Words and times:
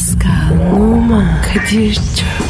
Pascal, 0.00 0.72
Oman, 0.72 1.42
Kadir 1.42 1.94
çok 1.94 2.49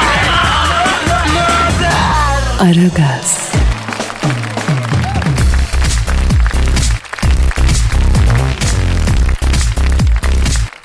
Aragaz, 2.61 3.51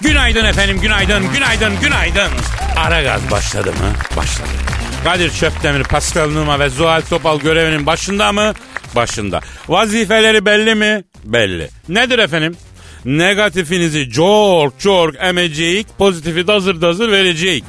Günaydın 0.00 0.44
efendim, 0.44 0.80
günaydın, 0.80 1.32
günaydın, 1.32 1.80
günaydın. 1.80 2.30
Ara 2.76 3.02
gaz 3.02 3.30
başladı 3.30 3.70
mı? 3.70 3.92
Başladı. 4.16 4.48
Kadir 5.04 5.30
Çöptemir, 5.30 5.82
Pascal 5.84 6.30
Numa 6.30 6.58
ve 6.60 6.68
Zuhal 6.68 7.00
Topal 7.00 7.40
görevinin 7.40 7.86
başında 7.86 8.32
mı? 8.32 8.52
Başında. 8.96 9.40
Vazifeleri 9.68 10.46
belli 10.46 10.74
mi? 10.74 11.04
Belli. 11.24 11.68
Nedir 11.88 12.18
efendim? 12.18 12.56
Negatifinizi 13.04 14.10
çok 14.10 14.80
çok 14.80 15.14
emeceğiz, 15.20 15.86
pozitifi 15.98 16.46
dazır 16.46 16.80
dazır 16.80 17.12
vereceğiz. 17.12 17.62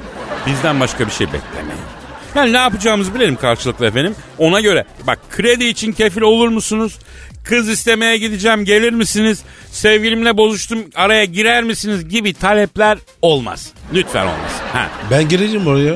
Bizden 0.45 0.79
başka 0.79 1.07
bir 1.07 1.11
şey 1.11 1.27
beklemeyin. 1.27 1.76
Yani 2.37 2.53
ne 2.53 2.57
yapacağımızı 2.57 3.15
bilelim 3.15 3.35
karşılıklı 3.35 3.85
efendim. 3.85 4.15
Ona 4.37 4.59
göre 4.61 4.85
bak 5.07 5.19
kredi 5.31 5.65
için 5.65 5.91
kefil 5.91 6.21
olur 6.21 6.47
musunuz? 6.47 6.99
Kız 7.43 7.69
istemeye 7.69 8.17
gideceğim 8.17 8.65
gelir 8.65 8.93
misiniz? 8.93 9.41
Sevgilimle 9.71 10.37
bozuştum 10.37 10.79
araya 10.95 11.25
girer 11.25 11.63
misiniz 11.63 12.09
gibi 12.09 12.33
talepler 12.33 12.97
olmaz. 13.21 13.71
Lütfen 13.93 14.21
olmaz. 14.21 14.51
Ha. 14.73 14.87
Ben 15.11 15.29
girerim 15.29 15.67
oraya. 15.67 15.95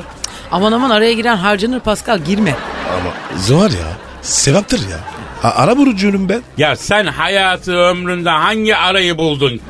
Aman 0.52 0.72
aman 0.72 0.90
araya 0.90 1.14
giren 1.14 1.36
harcanır 1.36 1.80
Pascal 1.80 2.20
girme. 2.20 2.56
Ama 2.94 3.40
Zuhal 3.40 3.72
ya. 3.74 3.88
Sevaptır 4.22 4.80
ya. 4.90 4.98
A- 5.44 5.64
ara 5.64 5.78
burucuyum 5.78 6.30
ben. 6.30 6.42
Ya 6.58 6.76
sen 6.76 7.06
hayatı 7.06 7.74
ömründe 7.78 8.30
hangi 8.30 8.76
arayı 8.76 9.18
buldun? 9.18 9.62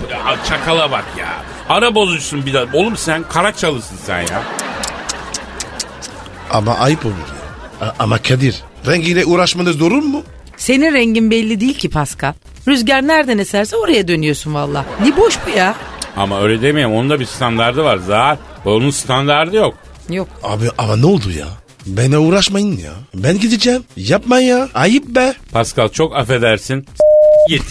Çakala 0.50 0.92
bak 0.92 1.06
ya. 1.20 1.28
Ara 1.70 1.96
bozuşsun 1.96 2.46
bir 2.46 2.54
daha. 2.54 2.66
Oğlum 2.74 2.98
sen 2.98 3.24
Karaçalısın 3.30 3.98
sen 4.06 4.20
ya. 4.22 4.44
Ama 6.54 6.78
ayıp 6.78 7.06
olur 7.06 7.14
ya. 7.14 7.88
A- 7.88 7.94
ama 8.00 8.18
Kadir. 8.18 8.56
Rengiyle 8.88 9.26
uğraşmanız 9.26 9.80
doğru 9.80 9.96
mu? 10.02 10.24
Senin 10.58 10.94
rengin 10.94 11.32
belli 11.32 11.60
değil 11.60 11.78
ki 11.78 11.90
Pascal. 11.90 12.34
Rüzgar 12.68 13.08
nereden 13.08 13.38
eserse 13.38 13.76
oraya 13.76 14.08
dönüyorsun 14.08 14.54
valla. 14.54 14.86
Ne 15.06 15.18
boş 15.18 15.36
bu 15.46 15.58
ya. 15.58 15.76
Ama 16.18 16.42
öyle 16.42 16.62
demeyeyim. 16.62 16.96
Onun 16.96 17.10
da 17.10 17.20
bir 17.20 17.26
standardı 17.26 17.84
var. 17.84 17.98
Zaten 18.08 18.38
onun 18.66 18.90
standardı 18.90 19.56
yok. 19.56 19.74
Yok. 20.10 20.28
Abi 20.44 20.66
ama 20.78 20.96
ne 20.96 21.06
oldu 21.06 21.32
ya? 21.32 21.48
Bana 21.86 22.20
uğraşmayın 22.20 22.78
ya. 22.78 22.92
Ben 23.16 23.40
gideceğim. 23.40 23.84
Yapma 23.98 24.40
ya. 24.40 24.70
Ayıp 24.74 25.06
be. 25.08 25.34
Pascal 25.52 25.90
çok 25.90 26.16
affedersin. 26.16 26.86
Git. 27.50 27.64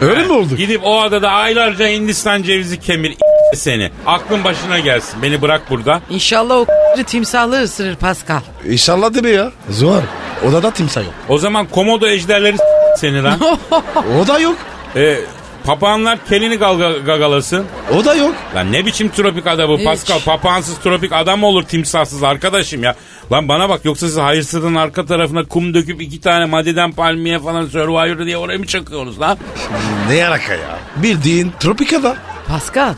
Öyle 0.00 0.24
mi 0.24 0.32
oldu? 0.32 0.56
Gidip 0.56 0.80
o 0.84 1.00
adada 1.00 1.30
aylarca 1.30 1.88
Hindistan 1.88 2.42
cevizi 2.42 2.80
kemir 2.80 3.16
seni. 3.54 3.90
Aklın 4.06 4.44
başına 4.44 4.78
gelsin. 4.78 5.22
Beni 5.22 5.42
bırak 5.42 5.62
burada. 5.70 6.00
İnşallah 6.10 6.56
o 6.56 6.66
timsahlı 7.06 7.62
ısırır 7.62 7.96
Pascal. 7.96 8.40
İnşallah 8.68 9.14
değil 9.14 9.24
mi 9.24 9.30
ya? 9.30 9.52
Zuhal. 9.70 10.00
Odada 10.48 10.70
timsah 10.70 11.00
yok. 11.04 11.14
O 11.28 11.38
zaman 11.38 11.66
komodo 11.66 12.06
ejderleri 12.06 12.56
seni 12.96 13.22
lan. 13.22 13.38
O 14.22 14.26
da 14.26 14.38
yok. 14.38 14.56
e, 14.96 15.16
papağanlar 15.66 16.18
kelini 16.28 16.56
galga, 16.56 16.92
gagalasın. 16.92 17.66
O 17.98 18.04
da 18.04 18.14
yok. 18.14 18.34
Lan 18.54 18.72
ne 18.72 18.86
biçim 18.86 19.08
tropik 19.08 19.46
ada 19.46 19.68
bu 19.68 19.78
Hiç. 19.78 19.84
Pascal? 19.84 20.20
Papağansız 20.20 20.78
tropik 20.78 21.12
adam 21.12 21.40
mı 21.40 21.46
olur 21.46 21.62
timsahsız 21.62 22.22
arkadaşım 22.22 22.82
ya? 22.82 22.94
Lan 23.32 23.48
bana 23.48 23.68
bak 23.68 23.84
yoksa 23.84 24.06
siz 24.06 24.16
hayırsızın 24.16 24.74
arka 24.74 25.06
tarafına 25.06 25.44
kum 25.44 25.74
döküp 25.74 26.02
iki 26.02 26.20
tane 26.20 26.44
maddeden 26.44 26.92
palmiye 26.92 27.38
falan 27.38 27.66
Survivor 27.66 28.26
diye 28.26 28.36
oraya 28.36 28.58
mı 28.58 28.66
çakıyorsunuz 28.66 29.20
lan? 29.20 29.38
Ne 30.10 30.26
alaka 30.26 30.52
ya? 30.52 30.78
Bildiğin 30.96 31.52
tropik 31.60 31.92
ada. 31.92 32.16
Pascal. 32.48 32.94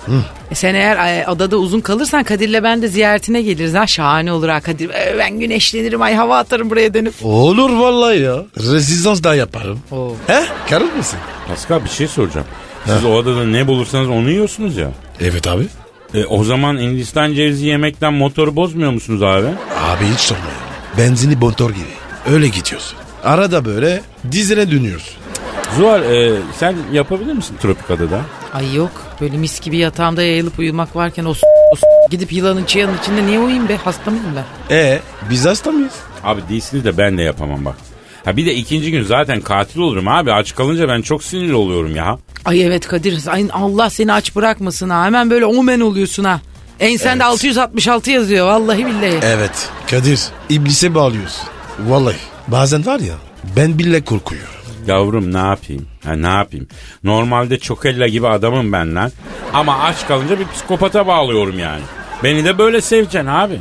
E 0.50 0.54
sen 0.54 0.74
eğer 0.74 0.96
e, 1.22 1.28
odada 1.30 1.56
uzun 1.56 1.80
kalırsan 1.80 2.24
Kadir'le 2.24 2.62
ben 2.62 2.82
de 2.82 2.88
ziyaretine 2.88 3.42
geliriz 3.42 3.74
ha. 3.74 3.86
Şahane 3.86 4.32
olur 4.32 4.48
ha 4.48 4.60
Kadir. 4.60 4.90
E, 4.90 5.14
ben 5.18 5.38
güneşlenirim 5.40 6.02
ay 6.02 6.14
hava 6.14 6.38
atarım 6.38 6.70
buraya 6.70 6.94
dönüp. 6.94 7.14
Olur 7.22 7.70
vallahi 7.70 8.20
ya. 8.20 8.36
Rezistans 8.58 9.22
da 9.22 9.34
yaparım. 9.34 9.78
Oo. 9.92 10.12
He? 10.26 10.44
Karır 10.70 10.92
mısın? 10.92 11.18
Pascal 11.48 11.84
bir 11.84 11.88
şey 11.90 12.06
soracağım. 12.08 12.46
Siz 12.86 13.04
o 13.04 13.18
adada 13.18 13.44
ne 13.44 13.66
bulursanız 13.66 14.08
onu 14.08 14.30
yiyorsunuz 14.30 14.76
ya. 14.76 14.90
Evet 15.20 15.46
abi. 15.46 15.66
E, 16.14 16.24
o 16.24 16.44
zaman 16.44 16.78
Hindistan 16.78 17.34
cevizi 17.34 17.66
yemekten 17.66 18.12
motoru 18.14 18.56
bozmuyor 18.56 18.92
musunuz 18.92 19.22
abi? 19.22 19.46
Abi 19.80 20.04
hiç 20.14 20.20
sorma 20.20 20.42
ya. 20.44 20.98
Benzini 20.98 21.36
motor 21.36 21.70
gibi. 21.70 21.84
Öyle 22.30 22.48
gidiyorsun. 22.48 22.98
Arada 23.24 23.64
böyle 23.64 24.02
dizine 24.32 24.70
dönüyorsun. 24.70 25.14
Zuhal 25.78 26.02
e, 26.02 26.32
sen 26.58 26.76
yapabilir 26.92 27.32
misin 27.32 27.56
tropik 27.62 27.90
adada? 27.90 28.20
Ay 28.54 28.74
yok 28.74 28.90
böyle 29.20 29.36
mis 29.36 29.60
gibi 29.60 29.76
yatağımda 29.76 30.22
yayılıp 30.22 30.58
uyumak 30.58 30.96
varken 30.96 31.24
o, 31.24 31.34
s- 31.34 31.46
o 31.72 31.76
s- 31.76 31.86
gidip 32.10 32.32
yılanın 32.32 32.64
çıyanın 32.64 32.98
içinde 33.02 33.26
niye 33.26 33.38
uyuyayım 33.38 33.68
be 33.68 33.76
hasta 33.76 34.10
mıyım 34.10 34.26
ben? 34.36 34.74
E 34.76 35.00
biz 35.30 35.46
hasta 35.46 35.70
mıyız? 35.70 35.92
Abi 36.24 36.40
değilsiniz 36.48 36.84
de 36.84 36.98
ben 36.98 37.18
de 37.18 37.22
yapamam 37.22 37.64
bak. 37.64 37.76
Ha 38.24 38.36
bir 38.36 38.46
de 38.46 38.54
ikinci 38.54 38.90
gün 38.90 39.02
zaten 39.02 39.40
katil 39.40 39.80
olurum 39.80 40.08
abi. 40.08 40.32
Aç 40.32 40.54
kalınca 40.54 40.88
ben 40.88 41.02
çok 41.02 41.22
sinirli 41.24 41.54
oluyorum 41.54 41.96
ya. 41.96 42.18
Ay 42.44 42.62
evet 42.62 42.86
Kadir 42.88 43.26
ay 43.28 43.46
Allah 43.52 43.90
seni 43.90 44.12
aç 44.12 44.36
bırakmasın 44.36 44.90
ha 44.90 45.04
hemen 45.04 45.30
böyle 45.30 45.46
omen 45.46 45.80
oluyorsun 45.80 46.24
ha. 46.24 46.40
Ensende 46.80 47.24
666 47.24 48.10
yazıyor 48.10 48.46
vallahi 48.46 48.86
billahi. 48.86 49.18
Evet. 49.22 49.68
Kadir 49.90 50.20
iblise 50.48 50.94
bağlıyorsun. 50.94 51.42
Vallahi. 51.88 52.16
Bazen 52.48 52.86
var 52.86 53.00
ya 53.00 53.14
ben 53.56 53.78
bile 53.78 54.04
korkuyorum. 54.04 54.48
Yavrum 54.86 55.32
ne 55.34 55.38
yapayım? 55.38 55.86
Ha 56.04 56.12
ne 56.12 56.26
yapayım? 56.28 56.66
Normalde 57.04 57.58
çokella 57.58 58.08
gibi 58.08 58.28
adamım 58.28 58.72
ben 58.72 58.94
lan. 58.94 59.10
Ama 59.52 59.78
aç 59.78 60.06
kalınca 60.06 60.38
bir 60.38 60.46
psikopata 60.48 61.06
bağlıyorum 61.06 61.58
yani. 61.58 61.82
Beni 62.24 62.44
de 62.44 62.58
böyle 62.58 62.80
seveceksin 62.80 63.26
abi. 63.26 63.58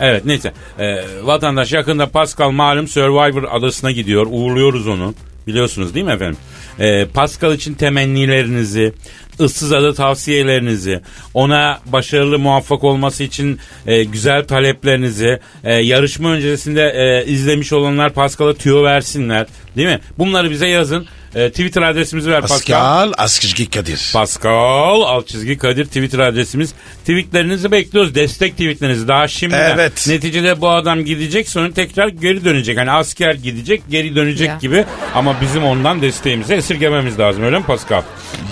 Evet 0.00 0.24
neyse. 0.24 0.52
Ee, 0.78 1.04
vatandaş 1.22 1.72
yakında 1.72 2.06
Pascal 2.08 2.50
malum 2.50 2.88
Survivor 2.88 3.42
adasına 3.42 3.90
gidiyor. 3.90 4.26
Uğurluyoruz 4.30 4.88
onu. 4.88 5.14
Biliyorsunuz 5.48 5.94
değil 5.94 6.06
mi 6.06 6.12
efendim? 6.12 6.36
Ee, 6.80 7.06
Pascal 7.14 7.54
için 7.54 7.74
temennilerinizi, 7.74 8.92
ıssız 9.40 9.72
ada 9.72 9.94
tavsiyelerinizi, 9.94 11.00
ona 11.34 11.80
başarılı 11.86 12.38
muvaffak 12.38 12.84
olması 12.84 13.24
için 13.24 13.58
e, 13.86 14.04
güzel 14.04 14.44
taleplerinizi, 14.44 15.40
e, 15.64 15.74
yarışma 15.74 16.32
öncesinde 16.32 16.82
e, 16.82 17.30
izlemiş 17.30 17.72
olanlar 17.72 18.12
Pascal'a 18.12 18.54
tüyo 18.54 18.84
versinler. 18.84 19.46
Değil 19.76 19.88
mi? 19.88 20.00
Bunları 20.18 20.50
bize 20.50 20.68
yazın. 20.68 21.06
E, 21.38 21.50
Twitter 21.50 21.82
adresimizi 21.82 22.30
ver 22.30 22.40
Pascal. 22.40 22.56
Pascal 22.58 23.12
Askışki 23.24 23.70
Kadir. 23.70 24.10
Pascal 24.12 25.00
alt 25.02 25.26
çizgi 25.28 25.58
Kadir 25.58 25.84
Twitter 25.84 26.18
adresimiz. 26.18 26.72
Tweetlerinizi 27.00 27.72
bekliyoruz. 27.72 28.14
Destek 28.14 28.52
tweetlerinizi. 28.52 29.08
Daha 29.08 29.28
şimdi 29.28 29.54
Evet. 29.58 30.06
neticede 30.08 30.60
bu 30.60 30.68
adam 30.70 31.04
gidecek 31.04 31.48
sonra 31.48 31.72
tekrar 31.72 32.08
geri 32.08 32.44
dönecek. 32.44 32.78
Hani 32.78 32.90
asker 32.90 33.34
gidecek 33.34 33.82
geri 33.90 34.16
dönecek 34.16 34.48
Ya. 34.48 34.58
gibi. 34.60 34.84
Ama 35.14 35.36
bizim 35.40 35.64
ondan 35.64 36.02
desteğimizi 36.02 36.54
esirgememiz 36.54 37.18
lazım 37.18 37.42
öyle 37.44 37.58
mi 37.58 37.64
Pascal? 37.64 38.02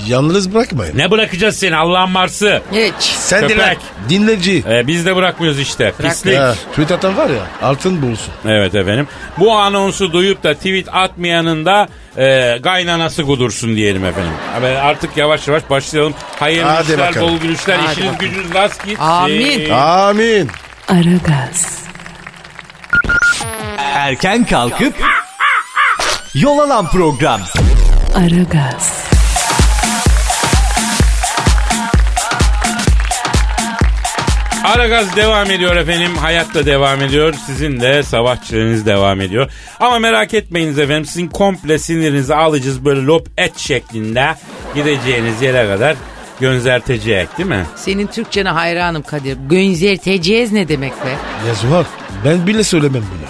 Yalnız 0.08 0.54
bırakmayın. 0.54 0.98
Ne 0.98 1.10
bırakacağız 1.10 1.56
seni 1.56 1.76
Allah'ın 1.76 2.10
Mars'ı? 2.10 2.62
Geç. 2.72 2.94
Sen 3.00 3.40
Köpek. 3.40 3.56
dinle. 3.56 3.76
Dinleyici. 4.08 4.64
Ee, 4.70 4.86
biz 4.86 5.06
de 5.06 5.16
bırakmıyoruz 5.16 5.60
işte. 5.60 5.92
Pislik. 6.02 6.34
Ya, 6.34 6.54
tweet 6.70 6.92
atan 6.92 7.16
var 7.16 7.30
ya 7.30 7.46
altın 7.68 8.02
bulsun. 8.02 8.32
Evet 8.44 8.74
efendim. 8.74 9.08
Bu 9.38 9.52
anonsu 9.52 10.12
duyup 10.12 10.42
da 10.44 10.54
tweet 10.54 10.88
atmayanın 10.94 11.64
da 11.66 11.88
e, 12.18 12.58
kaynanası 12.62 13.22
kudursun 13.22 13.76
diyelim 13.76 14.04
efendim. 14.04 14.32
Abi 14.58 14.66
artık 14.66 15.16
yavaş 15.16 15.48
yavaş 15.48 15.70
başlayalım. 15.70 16.14
Hayırlı 16.40 16.68
Hadi 16.70 16.92
işler, 16.92 16.98
bakalım. 17.08 17.28
bol 17.28 17.36
gülüşler, 17.40 17.76
Hadi 17.78 17.92
işiniz 17.92 18.12
bakalım. 18.14 18.18
gücünüz 18.34 18.54
rast 18.54 18.84
gitsin. 18.84 19.02
Amin. 19.04 19.70
Amin. 19.70 20.50
Aragaz, 20.88 21.78
Erken 23.78 24.44
kalkıp 24.44 24.94
yol 26.34 26.58
alan 26.58 26.90
program. 26.90 27.40
Aragaz, 28.16 29.05
Aragaz 34.76 35.16
devam 35.16 35.50
ediyor 35.50 35.76
efendim. 35.76 36.16
Hayat 36.16 36.54
da 36.54 36.66
devam 36.66 37.02
ediyor. 37.02 37.34
Sizin 37.46 37.80
de 37.80 38.02
savaşçılığınız 38.02 38.86
devam 38.86 39.20
ediyor. 39.20 39.50
Ama 39.80 39.98
merak 39.98 40.34
etmeyiniz 40.34 40.78
efendim. 40.78 41.04
Sizin 41.04 41.28
komple 41.28 41.78
sinirinizi 41.78 42.34
alacağız 42.34 42.84
böyle 42.84 43.06
lop 43.06 43.28
et 43.38 43.58
şeklinde 43.58 44.34
gideceğiniz 44.74 45.42
yere 45.42 45.68
kadar 45.68 45.96
gönzertecek 46.40 47.38
değil 47.38 47.48
mi? 47.48 47.66
Senin 47.76 48.06
Türkçene 48.06 48.48
hayranım 48.48 49.02
Kadir. 49.02 49.36
Gönzerteceğiz 49.48 50.52
ne 50.52 50.68
demek 50.68 50.92
be? 50.92 51.10
Ya 51.48 51.54
Zuhal 51.54 51.84
ben 52.24 52.46
bile 52.46 52.64
söylemem 52.64 53.02
bunu. 53.02 53.28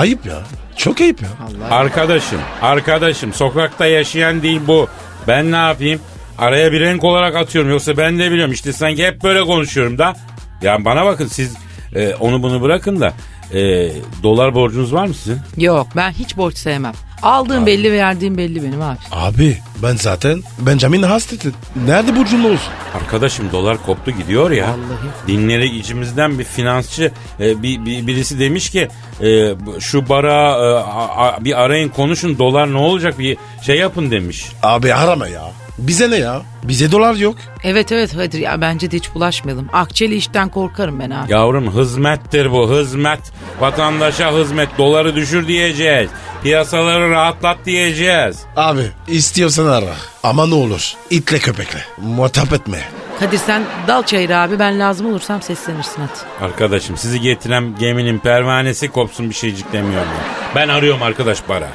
Ayıp 0.00 0.26
ya. 0.26 0.38
Çok 0.76 1.00
ayıp 1.00 1.22
ya. 1.22 1.28
Arkadaşım, 1.70 2.40
arkadaşım 2.62 3.32
sokakta 3.32 3.86
yaşayan 3.86 4.42
değil 4.42 4.60
bu. 4.66 4.88
Ben 5.28 5.52
ne 5.52 5.56
yapayım? 5.56 6.00
Araya 6.38 6.72
bir 6.72 6.80
renk 6.80 7.04
olarak 7.04 7.36
atıyorum. 7.36 7.70
Yoksa 7.70 7.96
ben 7.96 8.18
de 8.18 8.30
biliyorum 8.30 8.52
işte 8.52 8.72
sanki 8.72 9.06
hep 9.06 9.22
böyle 9.22 9.40
konuşuyorum 9.44 9.98
da. 9.98 10.16
Ya 10.62 10.84
bana 10.84 11.04
bakın 11.04 11.26
siz 11.26 11.54
e, 11.94 12.14
onu 12.20 12.42
bunu 12.42 12.62
bırakın 12.62 13.00
da 13.00 13.12
e, 13.54 13.90
dolar 14.22 14.54
borcunuz 14.54 14.92
var 14.94 15.06
mı 15.06 15.14
sizin? 15.14 15.38
Yok 15.56 15.86
ben 15.96 16.10
hiç 16.10 16.36
borç 16.36 16.56
sevmem. 16.56 16.92
Aldığım 17.22 17.66
belli 17.66 17.92
verdiğim 17.92 18.38
belli 18.38 18.62
benim 18.62 18.82
abi. 18.82 18.98
Abi 19.12 19.58
ben 19.82 19.96
zaten 19.96 20.42
Benjamin 20.58 21.02
hasretim. 21.02 21.54
Nerede 21.86 22.16
burcun 22.16 22.44
olsun? 22.44 22.72
Arkadaşım 22.94 23.52
dolar 23.52 23.82
koptu 23.86 24.10
gidiyor 24.10 24.50
ya. 24.50 24.64
Vallahi. 24.66 25.26
Dinleri 25.26 25.78
içimizden 25.78 26.38
bir 26.38 26.44
finansçı 26.44 27.12
e, 27.40 27.62
bir, 27.62 27.84
bir- 27.84 28.06
birisi 28.06 28.38
demiş 28.40 28.70
ki 28.70 28.88
e, 29.22 29.54
şu 29.80 30.08
bara 30.08 30.32
e, 30.32 30.74
a- 30.78 31.26
a- 31.28 31.44
bir 31.44 31.62
arayın 31.62 31.88
konuşun 31.88 32.38
dolar 32.38 32.72
ne 32.72 32.76
olacak 32.78 33.18
bir 33.18 33.36
şey 33.62 33.76
yapın 33.78 34.10
demiş. 34.10 34.46
Abi 34.62 34.94
arama 34.94 35.28
ya. 35.28 35.42
Bize 35.82 36.10
ne 36.10 36.16
ya? 36.16 36.42
Bize 36.62 36.92
dolar 36.92 37.14
yok. 37.14 37.36
Evet 37.64 37.92
evet 37.92 38.12
Kadir 38.16 38.38
ya 38.38 38.60
bence 38.60 38.90
de 38.90 38.96
hiç 38.96 39.14
bulaşmayalım. 39.14 39.68
Akçeli 39.72 40.14
işten 40.14 40.48
korkarım 40.48 41.00
ben 41.00 41.10
abi. 41.10 41.32
Yavrum 41.32 41.78
hizmettir 41.80 42.52
bu 42.52 42.72
hizmet. 42.72 43.20
Vatandaşa 43.60 44.32
hizmet 44.32 44.78
doları 44.78 45.14
düşür 45.16 45.48
diyeceğiz. 45.48 46.10
Piyasaları 46.42 47.10
rahatlat 47.10 47.58
diyeceğiz. 47.66 48.40
Abi 48.56 48.82
istiyorsan 49.08 49.66
ara. 49.66 49.94
Ama 50.22 50.46
ne 50.46 50.54
olur 50.54 50.92
itle 51.10 51.38
köpekle. 51.38 51.78
Muhatap 51.98 52.52
etme. 52.52 52.78
Kadir 53.20 53.38
sen 53.38 53.62
dal 53.88 54.02
çayırı 54.02 54.36
abi 54.38 54.58
ben 54.58 54.78
lazım 54.80 55.06
olursam 55.06 55.42
seslenirsin 55.42 55.96
hadi. 56.02 56.44
Arkadaşım 56.44 56.96
sizi 56.96 57.20
getiren 57.20 57.74
geminin 57.78 58.18
pervanesi 58.18 58.88
kopsun 58.88 59.30
bir 59.30 59.34
şeycik 59.34 59.72
demiyorum 59.72 60.08
ya. 60.08 60.24
Ben 60.54 60.68
arıyorum 60.68 61.02
arkadaş 61.02 61.42
para. 61.42 61.68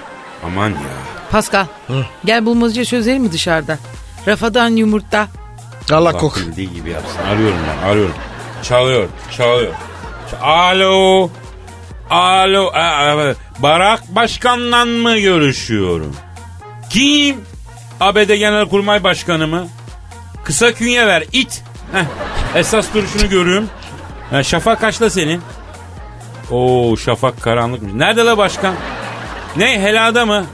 Aman 0.48 0.70
ya. 0.70 0.78
Pascal 1.32 1.66
gel 2.26 2.46
bulmaca 2.46 2.86
çözelim 2.86 3.24
mi 3.24 3.32
dışarıda? 3.32 3.78
Rafadan 4.28 4.70
yumurta. 4.70 5.28
Allah 5.92 6.12
kok. 6.18 6.38
bildiği 6.38 6.74
gibi 6.74 6.90
yapsın. 6.90 7.20
Arıyorum 7.20 7.58
ben 7.84 7.88
arıyorum. 7.88 8.16
Çalıyor 8.64 9.08
çalıyor. 9.38 9.74
Ç- 10.32 10.40
Alo. 10.42 11.30
Alo. 12.10 12.72
Barak 13.60 14.16
Başkan'la 14.16 14.86
mı 14.86 15.18
görüşüyorum? 15.18 16.16
Kim? 16.90 17.42
ABD 18.00 18.34
Genelkurmay 18.36 19.04
Başkanı 19.04 19.48
mı? 19.48 19.68
Kısa 20.44 20.74
künye 20.74 21.08
ver 21.08 21.24
it. 21.32 21.64
Heh, 21.94 22.04
esas 22.56 22.94
duruşunu 22.94 23.30
görüyorum. 23.30 23.70
Ha, 24.32 24.44
şafak 24.44 24.82
kaçta 24.82 25.10
senin? 25.10 25.42
Oo 26.52 26.98
şafak 26.98 27.42
karanlıkmış. 27.42 27.94
Nerede 27.94 28.26
la 28.26 28.38
başkan? 28.38 28.76
Ne 29.56 29.80
helada 29.82 30.26
mı? 30.26 30.46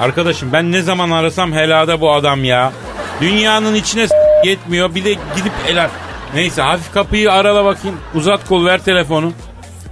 Arkadaşım 0.00 0.52
ben 0.52 0.72
ne 0.72 0.82
zaman 0.82 1.10
arasam 1.10 1.52
helada 1.52 2.00
bu 2.00 2.12
adam 2.12 2.44
ya. 2.44 2.72
Dünyanın 3.20 3.74
içine 3.74 4.08
s- 4.08 4.14
yetmiyor 4.44 4.94
bir 4.94 5.04
de 5.04 5.12
gidip 5.12 5.52
helal. 5.66 5.88
Neyse 6.34 6.62
hafif 6.62 6.92
kapıyı 6.92 7.32
arala 7.32 7.64
bakayım. 7.64 7.96
Uzat 8.14 8.48
kol 8.48 8.64
ver 8.66 8.84
telefonu. 8.84 9.32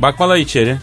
Bakmala 0.01 0.37
içeri. 0.39 0.77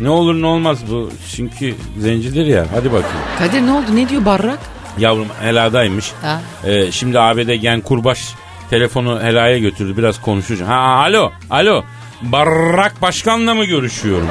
Ne 0.00 0.08
olur 0.08 0.34
ne 0.42 0.46
olmaz 0.46 0.78
bu. 0.90 1.10
Çünkü 1.36 1.74
zencidir 1.98 2.46
ya. 2.46 2.64
Hadi 2.74 2.92
bakayım. 2.92 3.16
Kadir 3.38 3.60
ne 3.66 3.72
oldu 3.72 3.86
ne 3.94 4.08
diyor 4.08 4.24
barrak? 4.24 4.58
Yavrum 4.98 5.28
heladaymış. 5.42 6.12
Ha. 6.22 6.40
Ee, 6.64 6.92
şimdi 6.92 7.20
ABD 7.20 7.54
Gen 7.54 7.80
Kurbaş 7.80 8.28
telefonu 8.70 9.22
helaya 9.22 9.58
götürdü. 9.58 9.96
Biraz 9.96 10.20
konuşacağım. 10.20 10.70
Ha 10.70 10.76
alo 10.78 11.32
alo. 11.50 11.84
Barrak 12.22 13.02
Başkan'la 13.02 13.54
mı 13.54 13.64
görüşüyorum? 13.64 14.28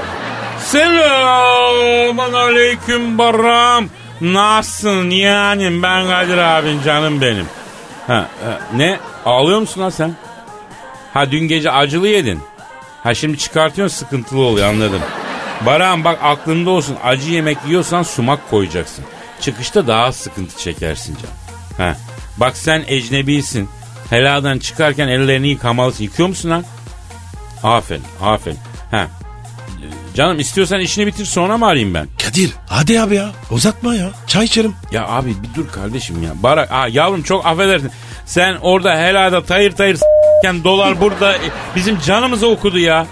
Selamun 0.64 2.34
aleyküm 2.34 3.18
Barram. 3.18 3.86
Nasılsın 4.22 5.10
yani 5.10 5.84
ben 5.84 6.08
Kadir 6.08 6.38
abin 6.38 6.82
canım 6.84 7.22
benim. 7.22 7.46
Ha, 8.08 8.28
ha, 8.44 8.60
ne 8.76 9.00
ağlıyor 9.26 9.60
musun 9.60 9.82
lan 9.82 9.90
sen? 9.90 10.16
Ha 11.14 11.32
dün 11.32 11.48
gece 11.48 11.72
acılı 11.72 12.08
yedin. 12.08 12.40
Ha 13.04 13.14
şimdi 13.14 13.38
çıkartıyorsun 13.38 13.98
sıkıntılı 13.98 14.40
oluyor 14.40 14.68
anladım. 14.68 15.02
Baran 15.66 16.04
bak 16.04 16.20
aklında 16.24 16.70
olsun 16.70 16.98
acı 17.04 17.32
yemek 17.32 17.58
yiyorsan 17.68 18.04
sumak 18.04 18.50
koyacaksın. 18.50 19.06
Çıkışta 19.42 19.88
daha 19.88 20.12
sıkıntı 20.12 20.58
çekersin 20.58 21.18
can. 21.22 21.86
Ha. 21.86 21.96
Bak 22.38 22.58
sen 22.58 22.84
ecnebisin. 22.88 23.70
Heladan 24.10 24.60
çıkarken 24.60 25.08
ellerini 25.08 25.48
yıkamalısın. 25.48 26.04
Yıkıyor 26.04 26.30
musun 26.30 26.50
lan? 26.50 26.66
Aferin 27.64 28.04
aferin. 28.22 28.58
Canım 30.16 30.40
istiyorsan 30.40 30.80
işini 30.80 31.08
bitir 31.08 31.26
sonra 31.26 31.58
mı 31.58 31.66
arayayım 31.68 31.94
ben? 31.94 32.08
Kadir 32.26 32.52
hadi 32.70 33.02
abi 33.02 33.16
ya 33.16 33.32
uzatma 33.52 33.96
ya. 33.96 34.10
Çay 34.28 34.46
içerim. 34.46 34.74
Ya 34.92 35.08
abi 35.08 35.30
bir 35.30 35.56
dur 35.56 35.68
kardeşim 35.72 36.24
ya. 36.24 36.32
Barak 36.44 36.72
Aa, 36.72 36.88
yavrum 36.88 37.24
çok 37.24 37.46
affedersin. 37.46 37.92
Sen 38.26 38.56
orada 38.62 38.98
helada 38.98 39.44
tayır 39.46 39.72
tayır 39.72 39.96
s**ken 39.96 40.64
dolar 40.64 41.02
burada 41.02 41.36
e, 41.36 41.40
bizim 41.76 42.00
canımızı 42.00 42.48
okudu 42.48 42.80
ya. 42.80 43.08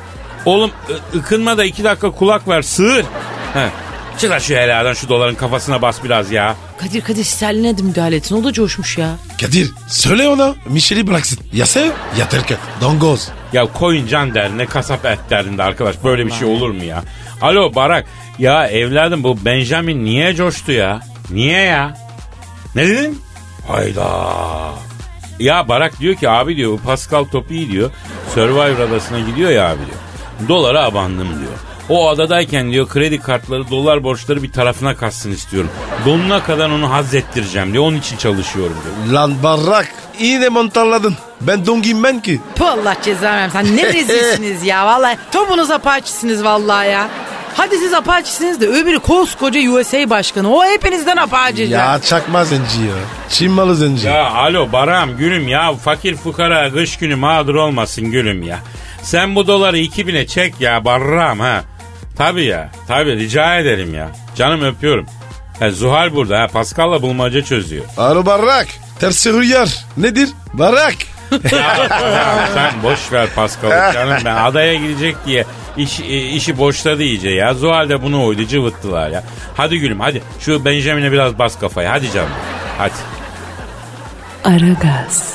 Oğlum 0.45 0.71
ıkınma 1.15 1.57
da 1.57 1.65
iki 1.65 1.83
dakika 1.83 2.11
kulak 2.11 2.47
ver 2.47 2.61
sığır. 2.61 3.05
He. 3.53 3.69
Çıkar 4.17 4.39
şu 4.39 4.55
heladan 4.55 4.93
şu 4.93 5.09
doların 5.09 5.35
kafasına 5.35 5.81
bas 5.81 6.03
biraz 6.03 6.31
ya. 6.31 6.55
Kadir 6.77 7.01
Kadir 7.01 7.23
Sterlin'e 7.23 7.77
de 7.77 7.81
müdahale 7.81 8.15
etsin 8.15 8.35
o 8.35 8.43
da 8.43 8.53
coşmuş 8.53 8.97
ya. 8.97 9.09
Kadir 9.41 9.71
söyle 9.87 10.27
ona 10.27 10.55
Michel'i 10.69 11.07
bıraksın. 11.07 11.39
Ya 11.53 11.65
sev 11.65 11.91
ya 12.19 12.29
terk 12.29 12.51
et. 12.51 12.57
Dongoz. 12.81 13.29
Ya 13.53 13.65
koyun 13.73 14.07
can 14.07 14.33
derdine 14.33 14.65
kasap 14.65 15.05
et 15.05 15.19
derdinde 15.29 15.63
arkadaş 15.63 15.95
böyle 16.03 16.25
bir 16.25 16.31
şey 16.31 16.47
olur 16.47 16.69
mu 16.69 16.83
ya? 16.83 17.03
Alo 17.41 17.75
Barak 17.75 18.05
ya 18.39 18.67
evladım 18.67 19.23
bu 19.23 19.45
Benjamin 19.45 20.05
niye 20.05 20.35
coştu 20.35 20.71
ya? 20.71 20.99
Niye 21.29 21.61
ya? 21.61 21.93
Ne 22.75 22.87
dedin? 22.87 23.21
Hayda. 23.67 24.09
Ya 25.39 25.67
Barak 25.67 25.99
diyor 25.99 26.15
ki 26.15 26.29
abi 26.29 26.55
diyor 26.55 26.71
bu 26.71 26.77
Pascal 26.77 27.25
Topi 27.25 27.71
diyor 27.71 27.91
Survivor 28.35 28.79
adasına 28.79 29.19
gidiyor 29.19 29.51
ya 29.51 29.69
abi 29.69 29.79
diyor. 29.79 30.49
Dolara 30.49 30.83
abandım 30.83 31.27
diyor. 31.27 31.53
O 31.89 32.09
adadayken 32.09 32.71
diyor 32.71 32.87
kredi 32.87 33.19
kartları 33.19 33.69
dolar 33.69 34.03
borçları 34.03 34.43
bir 34.43 34.51
tarafına 34.51 34.95
kaçsın 34.95 35.31
istiyorum. 35.31 35.69
Donuna 36.05 36.43
kadar 36.43 36.69
onu 36.69 36.91
hazzettireceğim 36.91 37.73
diyor. 37.73 37.83
Onun 37.83 37.97
için 37.97 38.17
çalışıyorum 38.17 38.75
diyor. 38.83 39.13
Lan 39.13 39.33
barrak 39.43 39.93
yine 40.25 40.49
mantarladın. 40.49 41.15
Ben 41.41 41.65
don 41.65 41.81
giymem 41.81 42.19
ki. 42.21 42.41
Bu 42.59 42.65
Allah 42.67 42.95
ceza 43.01 43.25
vermesin. 43.25 43.59
Sen 43.59 43.77
ne 43.77 43.85
rezilsiniz 43.93 44.63
ya 44.63 44.85
vallahi. 44.85 45.17
Topunuz 45.31 45.71
apaçisiniz 45.71 46.43
vallahi 46.43 46.89
ya. 46.89 47.07
Hadi 47.57 47.77
siz 47.77 47.93
apaçisiniz 47.93 48.61
de 48.61 48.67
öbürü 48.67 48.99
koskoca 48.99 49.71
USA 49.71 50.09
başkanı. 50.09 50.53
O 50.55 50.65
hepinizden 50.65 51.17
apaçı. 51.17 51.61
Ya 51.63 51.99
çakma 52.05 52.45
zenci 52.45 52.81
ya. 52.81 52.95
Çin 53.29 53.51
malı 53.51 53.75
zenci. 53.75 54.07
Ya 54.07 54.29
alo 54.31 54.71
Baram 54.71 55.17
gülüm 55.17 55.47
ya 55.47 55.73
fakir 55.73 56.15
fukara 56.15 56.71
kış 56.71 56.97
günü 56.97 57.15
mağdur 57.15 57.55
olmasın 57.55 58.05
gülüm 58.11 58.43
ya. 58.43 58.59
Sen 59.03 59.35
bu 59.35 59.47
doları 59.47 59.77
2000'e 59.79 60.27
çek 60.27 60.61
ya 60.61 60.85
Barram 60.85 61.39
ha. 61.39 61.63
Tabii 62.17 62.45
ya 62.45 62.71
tabii 62.87 63.15
rica 63.15 63.55
ederim 63.59 63.93
ya. 63.93 64.09
Canım 64.35 64.61
öpüyorum. 64.63 65.05
Ha, 65.59 65.71
Zuhal 65.71 66.13
burada 66.15 66.39
ha 66.39 66.47
Pascal'la 66.47 67.01
bulmaca 67.01 67.43
çözüyor. 67.43 67.85
Alo 67.97 68.25
barrak. 68.25 68.67
Tersi 68.99 69.29
hıyar. 69.31 69.85
Nedir? 69.97 70.29
Ya 71.31 72.47
sen 72.53 72.83
boş 72.83 73.11
ver 73.11 73.29
Pascal'ı 73.35 73.93
canım 73.93 74.17
ben 74.25 74.35
adaya 74.35 74.75
gidecek 74.75 75.15
diye 75.25 75.45
iş, 75.77 75.99
e, 75.99 76.03
işi 76.19 76.57
boşladı 76.57 77.03
iyice 77.03 77.29
ya. 77.29 77.53
Zuhal 77.53 77.89
de 77.89 78.01
bunu 78.01 78.25
oydu 78.25 78.45
cıvıttılar 78.45 79.09
ya. 79.09 79.23
Hadi 79.57 79.79
gülüm 79.79 79.99
hadi 79.99 80.23
şu 80.39 80.65
Benjamin'e 80.65 81.11
biraz 81.11 81.39
bas 81.39 81.59
kafayı 81.59 81.87
hadi 81.87 82.11
canım. 82.11 82.29
Hadi. 82.77 82.93
Aragaz, 84.43 85.33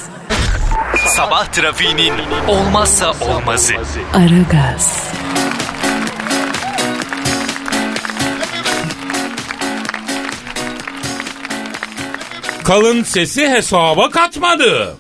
Sabah 1.09 1.47
trafiğinin 1.47 2.13
olmazsa 2.49 3.13
olmazı. 3.21 3.75
Aragaz, 4.15 5.09
Kalın 12.65 13.03
sesi 13.03 13.49
hesaba 13.49 14.11
katmadı. 14.11 14.97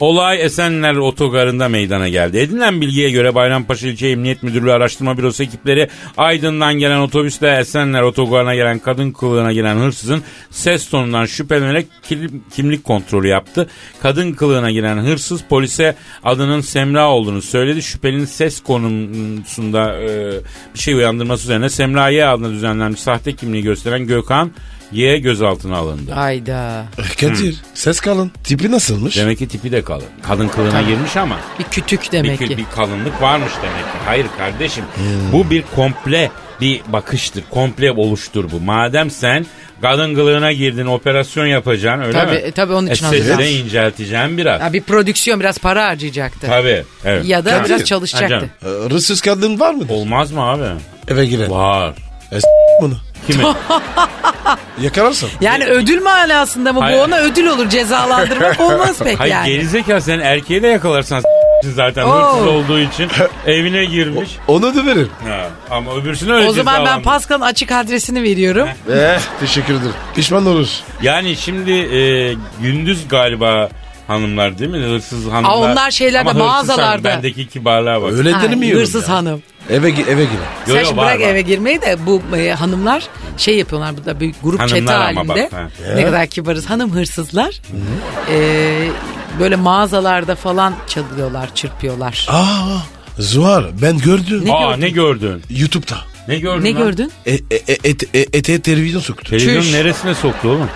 Olay 0.00 0.44
Esenler 0.44 0.94
Otogarı'nda 0.94 1.68
meydana 1.68 2.08
geldi. 2.08 2.38
Edinilen 2.38 2.80
bilgiye 2.80 3.10
göre 3.10 3.34
Bayrampaşa 3.34 3.88
İlçe 3.88 4.08
Emniyet 4.08 4.42
Müdürlüğü 4.42 4.72
Araştırma 4.72 5.18
Bürosu 5.18 5.42
ekipleri 5.42 5.88
Aydın'dan 6.16 6.74
gelen 6.74 6.98
otobüsle 6.98 7.58
Esenler 7.58 8.02
Otogarı'na 8.02 8.54
gelen 8.54 8.78
kadın 8.78 9.10
kılığına 9.10 9.52
giren 9.52 9.76
hırsızın 9.76 10.22
ses 10.50 10.88
tonundan 10.88 11.26
şüphelenerek 11.26 11.86
kim- 12.02 12.44
kimlik 12.56 12.84
kontrolü 12.84 13.28
yaptı. 13.28 13.68
Kadın 14.02 14.32
kılığına 14.32 14.70
giren 14.70 14.96
hırsız 14.96 15.42
polise 15.42 15.96
adının 16.24 16.60
Semra 16.60 17.10
olduğunu 17.10 17.42
söyledi. 17.42 17.82
Şüphelinin 17.82 18.24
ses 18.24 18.62
konusunda 18.62 20.00
e, 20.00 20.32
bir 20.74 20.78
şey 20.78 20.94
uyandırması 20.94 21.44
üzerine 21.44 21.68
Semra 21.68 22.08
Y 22.08 22.26
adına 22.26 22.50
düzenlenmiş 22.50 23.00
sahte 23.00 23.36
kimliği 23.36 23.62
gösteren 23.62 24.06
Gökhan 24.06 24.50
Y 24.92 25.18
gözaltına 25.18 25.76
alındı. 25.76 26.12
Hayda. 26.12 26.84
Eh, 26.98 27.20
Kadir 27.20 27.56
ses 27.74 28.00
kalın. 28.00 28.30
Tipi 28.44 28.70
nasılmış? 28.70 29.16
Demek 29.16 29.38
ki 29.38 29.48
tipi 29.48 29.72
de 29.72 29.82
kalın. 29.84 30.04
Kadın 30.22 30.48
kılığına 30.48 30.82
girmiş 30.82 31.16
ama 31.16 31.36
Bir 31.58 31.64
kütük 31.64 32.12
demek 32.12 32.40
bir, 32.40 32.48
ki. 32.48 32.56
bir 32.56 32.64
kalınlık 32.74 33.22
varmış 33.22 33.52
demek 33.62 33.84
ki. 33.92 33.98
Hayır 34.06 34.26
kardeşim 34.38 34.84
bu 35.32 35.50
bir 35.50 35.64
komple 35.76 36.30
bir 36.60 36.80
bakıştır. 36.88 37.44
Komple 37.50 37.92
oluştur 37.92 38.50
bu. 38.52 38.60
Madem 38.60 39.10
sen 39.10 39.46
kadın 39.82 40.14
kılığına 40.14 40.52
girdin 40.52 40.86
operasyon 40.86 41.46
yapacaksın 41.46 42.02
öyle 42.02 42.18
Tabii, 42.18 42.30
mi? 42.32 42.36
e, 42.36 42.50
tabii 42.50 42.72
onun 42.72 42.86
için 42.90 43.06
e, 43.06 43.08
sesi 43.08 43.28
de 43.28 43.30
hazırlanmış. 43.32 43.60
incelteceksin 43.60 44.38
biraz. 44.38 44.60
Ya 44.60 44.72
bir 44.72 44.82
prodüksiyon 44.82 45.40
biraz 45.40 45.58
para 45.58 45.84
harcayacaktı. 45.86 46.46
Tabii. 46.46 46.84
Evet. 47.04 47.24
Ya 47.26 47.44
da 47.44 47.50
Kadir. 47.50 47.64
biraz 47.68 47.80
Ha 47.80 47.84
çalışacaktı. 47.84 48.28
canım. 48.28 48.50
Ee, 48.86 48.90
Rıssız 48.90 49.20
kadın 49.20 49.60
var 49.60 49.74
mıdır? 49.74 49.94
Olmaz 49.94 50.32
mı 50.32 50.40
abi? 50.42 50.64
Eve 51.08 51.26
giren. 51.26 51.50
Var. 51.50 51.94
E, 52.32 52.40
s- 52.40 52.48
bunu. 52.82 52.96
Kimi? 53.26 53.44
Yakalarsın. 54.82 55.28
Yani 55.40 55.64
ödül 55.66 56.02
manasında 56.02 56.72
mı? 56.72 56.80
Hayır. 56.80 56.98
Bu 56.98 57.02
ona 57.02 57.16
ödül 57.18 57.46
olur. 57.46 57.68
Cezalandırmak 57.68 58.60
olmaz 58.60 58.98
pek 58.98 59.20
Hayır 59.20 59.32
yani. 59.32 59.48
gerizekalı 59.48 60.00
sen 60.00 60.18
erkeği 60.18 60.62
de 60.62 60.66
yakalarsan 60.66 61.22
zaten 61.74 62.02
Oo. 62.04 62.32
hırsız 62.32 62.46
olduğu 62.46 62.78
için 62.78 63.08
evine 63.46 63.84
girmiş. 63.84 64.30
Onu 64.48 64.74
da 64.76 64.86
verir. 64.86 65.06
Ha, 65.28 65.48
ama 65.70 65.94
öbürsüne 65.96 66.32
öyle 66.32 66.48
O 66.48 66.52
zaman 66.52 66.84
ben. 66.86 67.02
Pascal'ın 67.02 67.40
açık 67.40 67.72
adresini 67.72 68.22
veriyorum. 68.22 68.68
Eh, 68.92 69.20
teşekkür 69.40 69.74
ederim. 69.74 69.92
Pişman 70.14 70.46
olur. 70.46 70.68
Yani 71.02 71.36
şimdi 71.36 71.72
e, 71.72 72.34
gündüz 72.62 73.08
galiba 73.08 73.68
hanımlar 74.06 74.58
değil 74.58 74.70
mi? 74.70 74.86
Hırsız 74.86 75.26
hanımlar. 75.26 75.50
Aa, 75.50 75.56
onlar 75.56 75.90
şeylerde, 75.90 76.30
Ama 76.30 76.40
hırsız 76.40 76.48
hanım, 76.48 76.56
mağazalarda. 76.56 77.04
Bendeki 77.08 77.48
kibarlığa 77.48 78.02
bak. 78.02 78.12
Öyle 78.12 78.32
Ha, 78.32 78.42
denemiyorum 78.42 78.80
hırsız 78.80 79.08
ya. 79.08 79.14
hanım. 79.14 79.42
Eve, 79.72 79.90
gi- 79.90 80.08
eve 80.10 80.24
girer. 80.24 80.48
Yo, 80.66 80.74
Sen 80.74 80.80
yo, 80.80 80.86
şimdi 80.86 80.96
var, 80.96 81.06
bırak 81.06 81.20
var. 81.20 81.26
eve 81.28 81.40
girmeyi 81.42 81.82
de 81.82 81.96
bu 82.06 82.22
e, 82.36 82.50
hanımlar 82.52 83.02
şey 83.36 83.56
yapıyorlar 83.58 83.96
burada 83.96 84.20
bir 84.20 84.34
grup 84.42 84.60
Hanımlar 84.60 84.78
çete 84.80 84.94
ama 84.94 85.04
halinde. 85.04 85.48
bak, 85.52 85.60
ha. 85.60 85.68
Ne 85.96 86.04
kadar 86.04 86.26
kibarız 86.26 86.66
hanım 86.70 86.92
hırsızlar. 86.94 87.60
E, 88.30 88.38
böyle 89.40 89.56
mağazalarda 89.56 90.34
falan 90.34 90.74
çalıyorlar, 90.88 91.54
çırpıyorlar. 91.54 92.26
Aa, 92.30 92.78
Zuhar 93.18 93.64
ben 93.82 93.98
gördüm. 93.98 94.42
Ne 94.44 94.52
Aa 94.52 94.70
gördün? 94.70 94.80
ne 94.82 94.88
gördün? 94.90 95.42
YouTube'da. 95.50 95.96
Ne 96.28 96.38
gördün 96.38 96.64
Ne 96.64 96.74
lan? 96.74 96.82
gördün? 96.82 97.12
E, 97.26 97.32
e, 97.34 97.38
e, 97.50 97.72
et, 97.84 98.02
e, 98.14 98.18
ete 98.32 98.60
televizyon 98.60 99.00
soktu. 99.00 99.30
Televizyon 99.30 99.62
Çüş. 99.62 99.72
neresine 99.72 100.14
soktu 100.14 100.48
oğlum? 100.48 100.68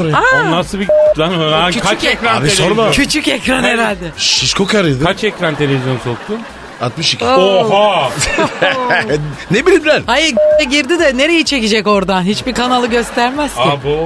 Oraya. 0.00 0.22
O 0.46 0.50
nasıl 0.50 0.78
bir 0.80 0.88
lan? 1.18 1.32
Ha, 1.52 1.66
küçük 1.68 1.82
kaç 1.82 1.98
ek- 2.04 2.08
ekran 2.10 2.32
Abi 2.34 2.38
televizyon? 2.38 2.68
sorma. 2.68 2.90
Küçük 2.90 3.28
ekran 3.28 3.62
herhalde. 3.62 4.04
Şişko 4.16 4.66
karıydı. 4.66 5.04
Kaç 5.04 5.24
ekran 5.24 5.54
televizyon 5.54 5.96
soktu? 6.04 6.34
62. 6.80 7.24
Oha! 7.24 8.10
ne 9.50 9.66
bileyim 9.66 9.86
lan. 9.86 10.02
Hayır 10.06 10.34
girdi 10.70 10.98
de 10.98 11.16
nereyi 11.16 11.44
çekecek 11.44 11.86
oradan? 11.86 12.22
Hiçbir 12.22 12.52
kanalı 12.54 12.86
göstermez 12.86 13.54
ki. 13.54 13.60
Abo 13.60 13.98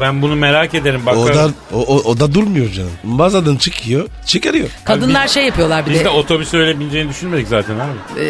ben 0.00 0.22
bunu 0.22 0.36
merak 0.36 0.74
ederim. 0.74 1.00
O 1.02 1.06
Bakalım. 1.06 1.34
da, 1.72 1.76
o, 1.76 1.80
o, 1.96 2.10
o 2.10 2.20
da 2.20 2.34
durmuyor 2.34 2.70
canım. 2.72 2.90
Mağazadan 3.04 3.56
çıkıyor, 3.56 4.08
çıkarıyor. 4.26 4.68
Kadınlar 4.84 5.28
şey 5.28 5.44
yapıyorlar 5.46 5.86
bir 5.86 5.90
Biz 5.90 6.00
de, 6.00 6.04
de 6.04 6.08
otobüse 6.08 6.56
öyle 6.58 6.80
bineceğini 6.80 7.10
düşünmedik 7.10 7.48
zaten 7.48 7.74
abi. 7.74 8.20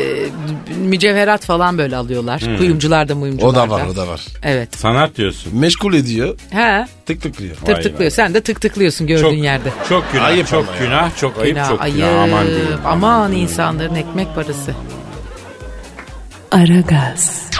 mücevherat 0.77 1.45
falan 1.45 1.79
böyle 1.79 1.97
alıyorlar. 1.97 2.41
Kuyumcular 2.59 3.09
da 3.09 3.15
muyumcular 3.15 3.49
O 3.51 3.55
da 3.55 3.71
var, 3.71 3.83
o 3.93 3.97
da 3.97 4.09
var. 4.09 4.21
Evet. 4.43 4.77
Sanat 4.77 5.17
diyorsun. 5.17 5.57
Meşgul 5.59 5.95
ediyor, 5.95 6.39
He. 6.51 6.87
tık 7.07 7.23
tıklıyor. 7.23 7.57
Tık 7.57 7.69
Vay 7.69 7.75
tıklıyor. 7.83 8.01
vay. 8.01 8.11
Sen 8.11 8.35
de 8.35 8.41
tık 8.41 8.61
tıklıyorsun 8.61 9.07
gördüğün 9.07 9.23
Çok, 9.23 9.33
yerde. 9.45 9.69
çok 9.89 10.13
günah, 10.13 10.25
Ayıp 10.25 10.49
çok 10.49 10.65
ya. 10.67 10.87
günah, 10.87 11.17
çok 11.21 11.39
ayıp, 11.39 11.55
Günah, 11.57 11.69
çok 11.69 11.81
ayıp. 11.83 11.97
günah. 11.97 12.23
Aman 12.23 12.47
diyeyim. 12.47 12.69
Aman 12.87 13.33
insanların 13.89 13.95
ekmek 13.95 14.35
parası. 14.35 14.75
Aragaz, 16.51 17.51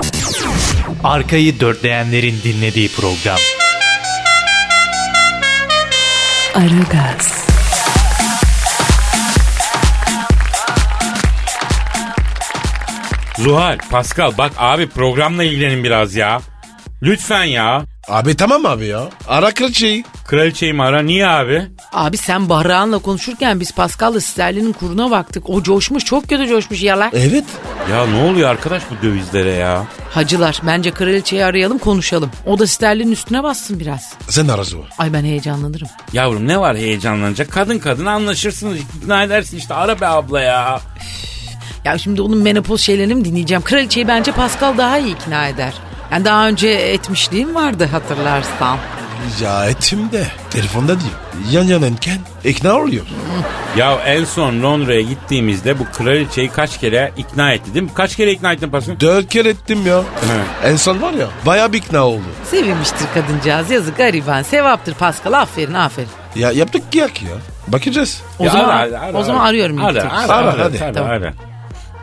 Arkayı 1.05 1.61
dörtleyenlerin 1.61 2.41
dinlediği 2.45 2.89
program. 2.89 3.39
Aragaz, 6.55 7.49
Zuhal, 13.39 13.79
Pascal 13.91 14.39
bak 14.39 14.53
abi 14.59 14.89
programla 14.89 15.45
ilgilenin 15.45 15.85
biraz 15.85 16.15
ya. 16.15 16.41
Lütfen 17.03 17.45
ya. 17.45 17.85
Abi 18.09 18.37
tamam 18.37 18.67
abi 18.67 18.87
ya. 18.87 19.09
Ara 19.29 19.55
kraliçeyi. 19.55 20.05
Kraliçeyi 20.27 20.73
mi 20.73 20.83
ara? 20.83 21.03
Niye 21.03 21.27
abi? 21.29 21.67
Abi 21.93 22.17
sen 22.17 22.49
Bahrahan'la 22.49 22.99
konuşurken 22.99 23.61
biz 23.61 23.73
Pascal'la 23.73 24.21
sterlinin 24.21 24.73
kuruna 24.73 25.11
baktık. 25.11 25.51
O 25.51 25.63
coşmuş 25.63 26.05
çok 26.05 26.29
kötü 26.29 26.47
coşmuş 26.49 26.83
yalan. 26.83 27.11
Evet. 27.15 27.45
Ya 27.93 28.07
ne 28.07 28.23
oluyor 28.31 28.49
arkadaş 28.51 28.83
bu 28.91 29.07
dövizlere 29.07 29.51
ya? 29.51 29.85
Hacılar 30.11 30.61
bence 30.67 30.91
kraliçeyi 30.91 31.45
arayalım 31.45 31.79
konuşalım. 31.79 32.31
O 32.47 32.59
da 32.59 32.67
sterlinin 32.67 33.13
üstüne 33.13 33.43
bassın 33.43 33.81
biraz. 33.81 34.13
Sen 34.29 34.49
ara 34.49 34.65
Zuhar. 34.65 34.89
Ay 34.99 35.13
ben 35.13 35.25
heyecanlanırım. 35.25 35.89
Yavrum 36.13 36.49
ne 36.49 36.61
var 36.61 36.77
heyecanlanacak? 36.77 37.51
Kadın 37.53 37.79
kadın 37.79 38.07
anlaşırsınız, 38.07 38.79
ikna 38.79 39.23
edersin 39.23 39.57
işte 39.57 39.75
ara 39.75 40.01
be 40.01 40.07
abla 40.07 40.41
ya. 40.41 40.81
Ya 41.85 41.99
şimdi 41.99 42.23
onun 42.23 42.39
menopoz 42.39 42.81
şeylerini 42.81 43.15
mi 43.15 43.25
dinleyeceğim? 43.25 43.63
Kraliçeyi 43.63 44.09
bence 44.09 44.33
Pascal 44.33 44.79
daha 44.79 44.99
iyi 44.99 45.15
ikna 45.15 45.49
eder. 45.49 45.73
Yani 46.13 46.25
daha 46.25 46.49
önce 46.49 46.69
etmişliğim 46.69 47.55
vardı 47.55 47.85
hatırlarsan. 47.93 48.79
Ya 49.43 49.67
etim 49.67 50.13
de. 50.13 50.27
Telefonda 50.51 51.01
değil. 51.01 51.13
Yan 51.51 51.65
yanayken 51.65 52.19
ikna 52.45 52.75
oluyor. 52.79 53.05
Ya 53.77 53.93
en 54.07 54.25
son 54.25 54.63
Londra'ya 54.63 55.01
gittiğimizde 55.01 55.79
bu 55.79 55.85
kraliçeyi 55.93 56.49
kaç 56.49 56.79
kere 56.81 57.13
ikna 57.17 57.53
etti 57.53 57.75
değil 57.75 57.83
mi? 57.85 57.91
Kaç 57.95 58.17
kere 58.17 58.33
ikna 58.33 58.53
ettin 58.53 58.71
Pascal? 58.71 59.01
Dört 59.01 59.29
kere 59.29 59.49
ettim 59.49 59.87
ya. 59.87 60.03
En 60.65 60.77
son 60.77 61.03
var 61.03 61.13
ya 61.13 61.27
baya 61.47 61.73
bir 61.73 61.79
ikna 61.79 62.07
oldu. 62.07 62.23
Sevinmiştir 62.51 63.07
kadıncağız 63.15 63.71
yazık 63.71 63.97
gariban. 63.99 64.43
Sevaptır 64.43 64.95
Pascal 64.95 65.33
aferin 65.33 65.75
aferin. 65.75 66.09
Ya 66.37 66.53
yaptık 66.53 66.83
yak 66.95 67.23
ya. 67.23 67.29
Bakacağız. 67.69 68.23
O 68.39 68.45
Ya 68.45 68.51
zaman 68.51 68.69
ara, 68.69 69.01
ara, 69.01 69.19
o 69.19 69.23
zaman 69.23 69.41
ara. 69.41 69.49
arıyorum. 69.49 69.77
ilk 69.79 69.85
Ara, 69.85 69.93
tek. 70.03 70.13
ara, 70.13 70.33
Ara, 70.33 70.53
ara, 70.53 70.65
hadi. 70.65 70.79
tabii, 70.79 70.93
Tamam. 70.95 71.11
ara. 71.11 71.33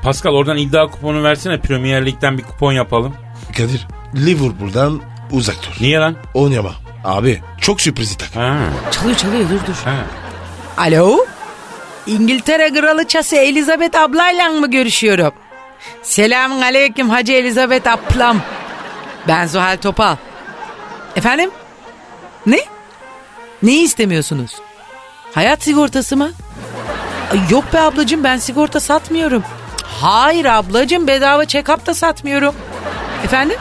Pascal 0.03 0.31
oradan 0.33 0.57
iddia 0.57 0.87
kuponu 0.87 1.23
versene 1.23 1.59
Premier 1.59 2.05
Lig'den 2.05 2.37
bir 2.37 2.43
kupon 2.43 2.71
yapalım. 2.73 3.13
Kadir 3.57 3.87
Liverpool'dan 4.15 5.01
uzak 5.31 5.55
dur. 5.63 5.77
Niye 5.81 5.99
lan? 5.99 6.15
Oynama. 6.33 6.71
Abi 7.03 7.41
çok 7.61 7.81
sürprizi 7.81 8.17
tak. 8.17 8.35
Ha, 8.35 8.57
Çalıyor 8.91 9.17
çalıyor 9.17 9.49
dur 9.49 9.67
dur. 9.67 9.75
ha. 9.85 9.95
Alo? 10.77 11.17
İngiltere 12.07 12.73
Kralıçası 12.73 13.35
Elizabeth 13.35 13.99
ablayla 13.99 14.49
mı 14.49 14.71
görüşüyorum? 14.71 15.33
Selamun 16.03 16.61
aleyküm 16.61 17.09
Hacı 17.09 17.33
Elizabeth 17.33 17.87
ablam. 17.91 18.37
Ben 19.27 19.47
Zuhal 19.47 19.77
Topal. 19.81 20.15
Efendim? 21.15 21.49
Ne? 22.45 22.59
Neyi 23.63 23.83
istemiyorsunuz? 23.83 24.51
Hayat 25.33 25.63
sigortası 25.63 26.17
mı? 26.17 26.31
Ay, 27.31 27.39
Yok 27.49 27.73
be 27.73 27.79
ablacığım 27.81 28.23
ben 28.23 28.37
sigorta 28.37 28.79
satmıyorum. 28.79 29.43
Hayır 30.01 30.45
ablacığım 30.45 31.07
bedava 31.07 31.43
check-up 31.43 31.85
da 31.85 31.93
satmıyorum. 31.93 32.55
Efendim? 33.23 33.57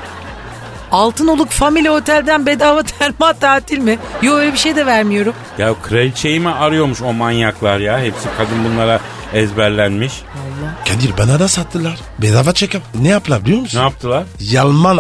Altınoluk 0.93 1.51
Family 1.51 1.91
Otel'den 1.91 2.47
bedava 2.47 2.83
termal 2.99 3.33
tatil 3.33 3.79
mi? 3.79 3.99
Yok 4.23 4.39
öyle 4.39 4.53
bir 4.53 4.59
şey 4.59 4.77
de 4.77 4.87
vermiyorum. 4.87 5.35
Ya 5.59 5.75
kraliçeyi 5.83 6.41
mi 6.41 6.49
arıyormuş 6.51 7.03
o 7.03 7.13
manyaklar 7.13 7.79
ya? 7.79 7.99
Hepsi 7.99 8.29
kadın 8.39 8.65
bunlara 8.65 9.01
ezberlenmiş. 9.33 10.13
Kadir 10.89 11.13
bana 11.19 11.41
da 11.41 11.49
sattılar. 11.49 11.99
Bedava 12.19 12.51
check-up. 12.51 12.81
Ne 12.95 13.09
yaptılar 13.09 13.45
biliyor 13.45 13.61
musun? 13.61 13.79
Ne 13.79 13.83
yaptılar? 13.83 14.25
Yalman 14.41 14.99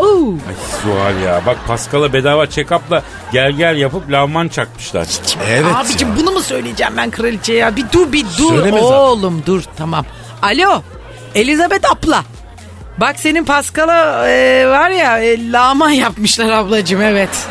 Huu. 0.00 0.34
Ay 0.48 0.54
Zuhal 0.84 1.20
ya. 1.22 1.40
Bak 1.46 1.56
Pascal'a 1.66 2.12
bedava 2.12 2.44
check-up'la 2.46 3.02
gel 3.32 3.52
gel 3.52 3.76
yapıp 3.76 4.10
lavman 4.12 4.48
çakmışlar. 4.48 5.06
Evet 5.48 5.64
Abicim 5.74 6.08
ya. 6.08 6.16
bunu 6.16 6.30
mu 6.30 6.40
söyleyeceğim 6.40 6.92
ben 6.96 7.10
kraliçeye 7.10 7.58
ya? 7.58 7.76
Bir 7.76 7.84
dur 7.92 8.12
bir 8.12 8.24
dur 8.38 8.48
Söyleme 8.48 8.80
zaten. 8.82 8.94
oğlum 8.94 9.42
dur 9.46 9.62
tamam. 9.76 10.04
Alo 10.42 10.82
Elizabeth 11.34 11.92
abla. 11.92 12.24
Bak 12.98 13.18
senin 13.20 13.44
Pascal'a 13.44 14.28
e, 14.28 14.66
var 14.68 14.90
ya 14.90 15.18
e, 15.18 15.52
laman 15.52 15.90
yapmışlar 16.04 16.50
ablacığım 16.50 17.02
evet. 17.02 17.46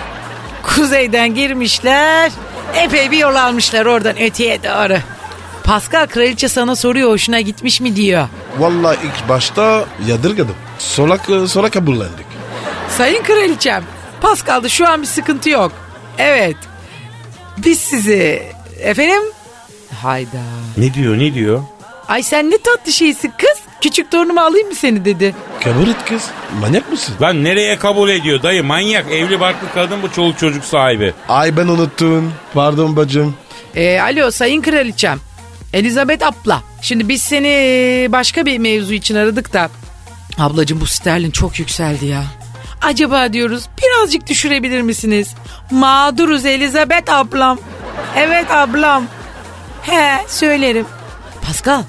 Kuzeyden 0.64 1.36
girmişler. 1.36 2.32
Epey 2.76 3.12
bir 3.12 3.18
yol 3.18 3.36
almışlar 3.36 3.86
oradan 3.86 4.22
öteye 4.22 4.64
doğru. 4.64 4.98
Pascal 5.64 6.08
kraliçe 6.08 6.50
sana 6.50 6.76
soruyor 6.76 7.10
hoşuna 7.10 7.42
gitmiş 7.42 7.82
mi 7.82 7.96
diyor. 7.96 8.28
Vallahi 8.60 8.98
ilk 9.04 9.30
başta 9.30 9.86
yadırgadım. 10.08 10.56
Sonra, 10.80 11.18
sonra 11.48 11.70
kabullendik. 11.70 12.26
Sayın 12.98 13.24
kraliçem 13.24 13.84
Pascal'da 14.22 14.70
şu 14.70 14.88
an 14.90 15.02
bir 15.02 15.08
sıkıntı 15.08 15.50
yok. 15.50 15.72
Evet. 16.18 16.58
Biz 17.58 17.80
sizi 17.80 18.44
efendim 18.80 19.24
hayda. 20.02 20.42
Ne 20.78 20.94
diyor 20.94 21.20
ne 21.20 21.34
diyor? 21.34 21.64
Ay 22.08 22.24
sen 22.24 22.52
ne 22.52 22.58
tatlı 22.58 22.92
şeysin 22.92 23.34
kız. 23.38 23.53
Küçük 23.84 24.12
torunumu 24.12 24.42
alayım 24.42 24.68
mı 24.68 24.75
seni 24.75 25.06
dedi. 25.06 25.36
Kabul 25.63 25.88
et 25.88 26.06
kız. 26.06 26.30
Manyak 26.62 26.92
mısın? 26.92 27.16
Lan 27.22 27.44
nereye 27.44 27.80
kabul 27.80 28.10
ediyor 28.10 28.44
dayı 28.44 28.63
manyak 28.63 29.12
evli 29.12 29.40
barklı 29.40 29.68
kadın 29.74 30.02
bu 30.02 30.12
çoluk 30.12 30.40
çocuk 30.40 30.66
sahibi. 30.66 31.13
Ay 31.30 31.58
ben 31.58 31.68
unuttun. 31.68 32.32
Pardon 32.54 32.96
bacım. 32.96 33.36
Ee, 33.75 34.00
alo 34.00 34.32
sayın 34.32 34.62
kraliçem. 34.62 35.20
Elizabeth 35.74 36.25
abla. 36.28 36.62
Şimdi 36.82 37.10
biz 37.10 37.22
seni 37.22 37.48
e, 37.48 38.08
başka 38.12 38.46
bir 38.46 38.58
mevzu 38.58 38.94
için 38.94 39.16
aradık 39.16 39.54
da. 39.54 39.70
Ablacığım 40.38 40.82
bu 40.82 40.86
sterlin 40.86 41.32
çok 41.32 41.60
yükseldi 41.60 42.06
ya. 42.06 42.24
Acaba 42.82 43.34
diyoruz 43.34 43.63
birazcık 43.84 44.28
düşürebilir 44.28 44.82
misiniz? 44.82 45.36
Mağduruz 45.72 46.46
Elizabeth 46.46 47.13
ablam. 47.13 47.60
Evet 48.18 48.52
ablam. 48.52 49.04
He 49.82 50.28
söylerim. 50.28 50.86
Pascal. 51.48 51.84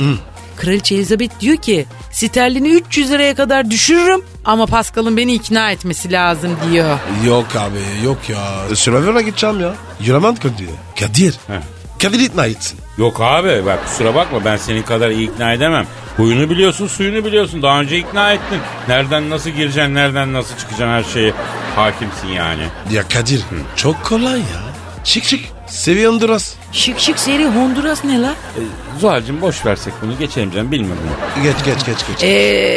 Kraliçe 0.56 0.94
Elizabeth 0.94 1.40
diyor 1.40 1.56
ki 1.56 1.87
sterlini 2.11 2.68
300 2.68 3.11
liraya 3.11 3.34
kadar 3.34 3.70
düşürürüm 3.70 4.25
ama 4.44 4.66
Pascal'ın 4.66 5.16
beni 5.16 5.34
ikna 5.34 5.70
etmesi 5.70 6.12
lazım 6.12 6.56
diyor. 6.73 6.99
Yok 7.26 7.46
abi 7.56 8.04
yok 8.06 8.18
ya. 8.28 8.76
Survivor'a 8.76 9.20
gideceğim 9.20 9.61
ya. 9.61 9.75
Yüremem 10.00 10.34
Kadir. 10.37 10.68
Kadir. 11.00 11.32
He. 11.46 11.61
Kadir 12.02 12.20
ikna 12.20 12.46
etsin. 12.46 12.78
Yok 12.99 13.20
abi 13.20 13.66
bak 13.66 13.87
kusura 13.87 14.14
bakma 14.14 14.44
ben 14.44 14.56
senin 14.56 14.82
kadar 14.82 15.11
iyi 15.11 15.30
ikna 15.30 15.52
edemem. 15.52 15.87
Huyunu 16.16 16.50
biliyorsun 16.50 16.87
suyunu 16.87 17.25
biliyorsun 17.25 17.62
daha 17.62 17.80
önce 17.80 17.99
ikna 17.99 18.32
ettin. 18.32 18.58
Nereden 18.88 19.30
nasıl 19.30 19.50
gireceksin 19.50 19.94
nereden 19.94 20.32
nasıl 20.32 20.56
çıkacaksın 20.56 20.87
her 20.87 21.02
şeye 21.02 21.32
hakimsin 21.76 22.28
yani. 22.28 22.62
Ya 22.92 23.08
Kadir 23.08 23.42
çok 23.76 24.04
kolay 24.04 24.38
ya. 24.38 24.62
Çık 25.04 25.25
çık. 25.25 25.40
Seviye 25.74 26.08
Honduras. 26.08 26.54
Şık 26.72 26.98
şık 27.00 27.18
seri 27.18 27.46
Honduras 27.46 28.04
ne 28.04 28.22
la? 28.22 28.30
E, 28.30 28.60
Zuhal'cığım 29.00 29.40
boş 29.40 29.66
versek 29.66 29.94
bunu 30.02 30.18
geçelim 30.18 30.50
canım 30.50 30.70
bilmiyorum. 30.72 31.02
Geç 31.42 31.56
geç 31.64 31.86
geç 31.86 31.98
geç. 32.08 32.22
Ee, 32.22 32.28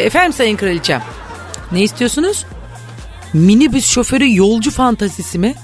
efendim 0.05 0.33
sayın 0.33 0.57
kraliçem. 0.57 1.03
Ne 1.71 1.81
istiyorsunuz? 1.83 2.45
Minibüs 3.33 3.87
şoförü 3.87 4.35
yolcu 4.35 4.71
fantazisi 4.71 5.39
mi? 5.39 5.55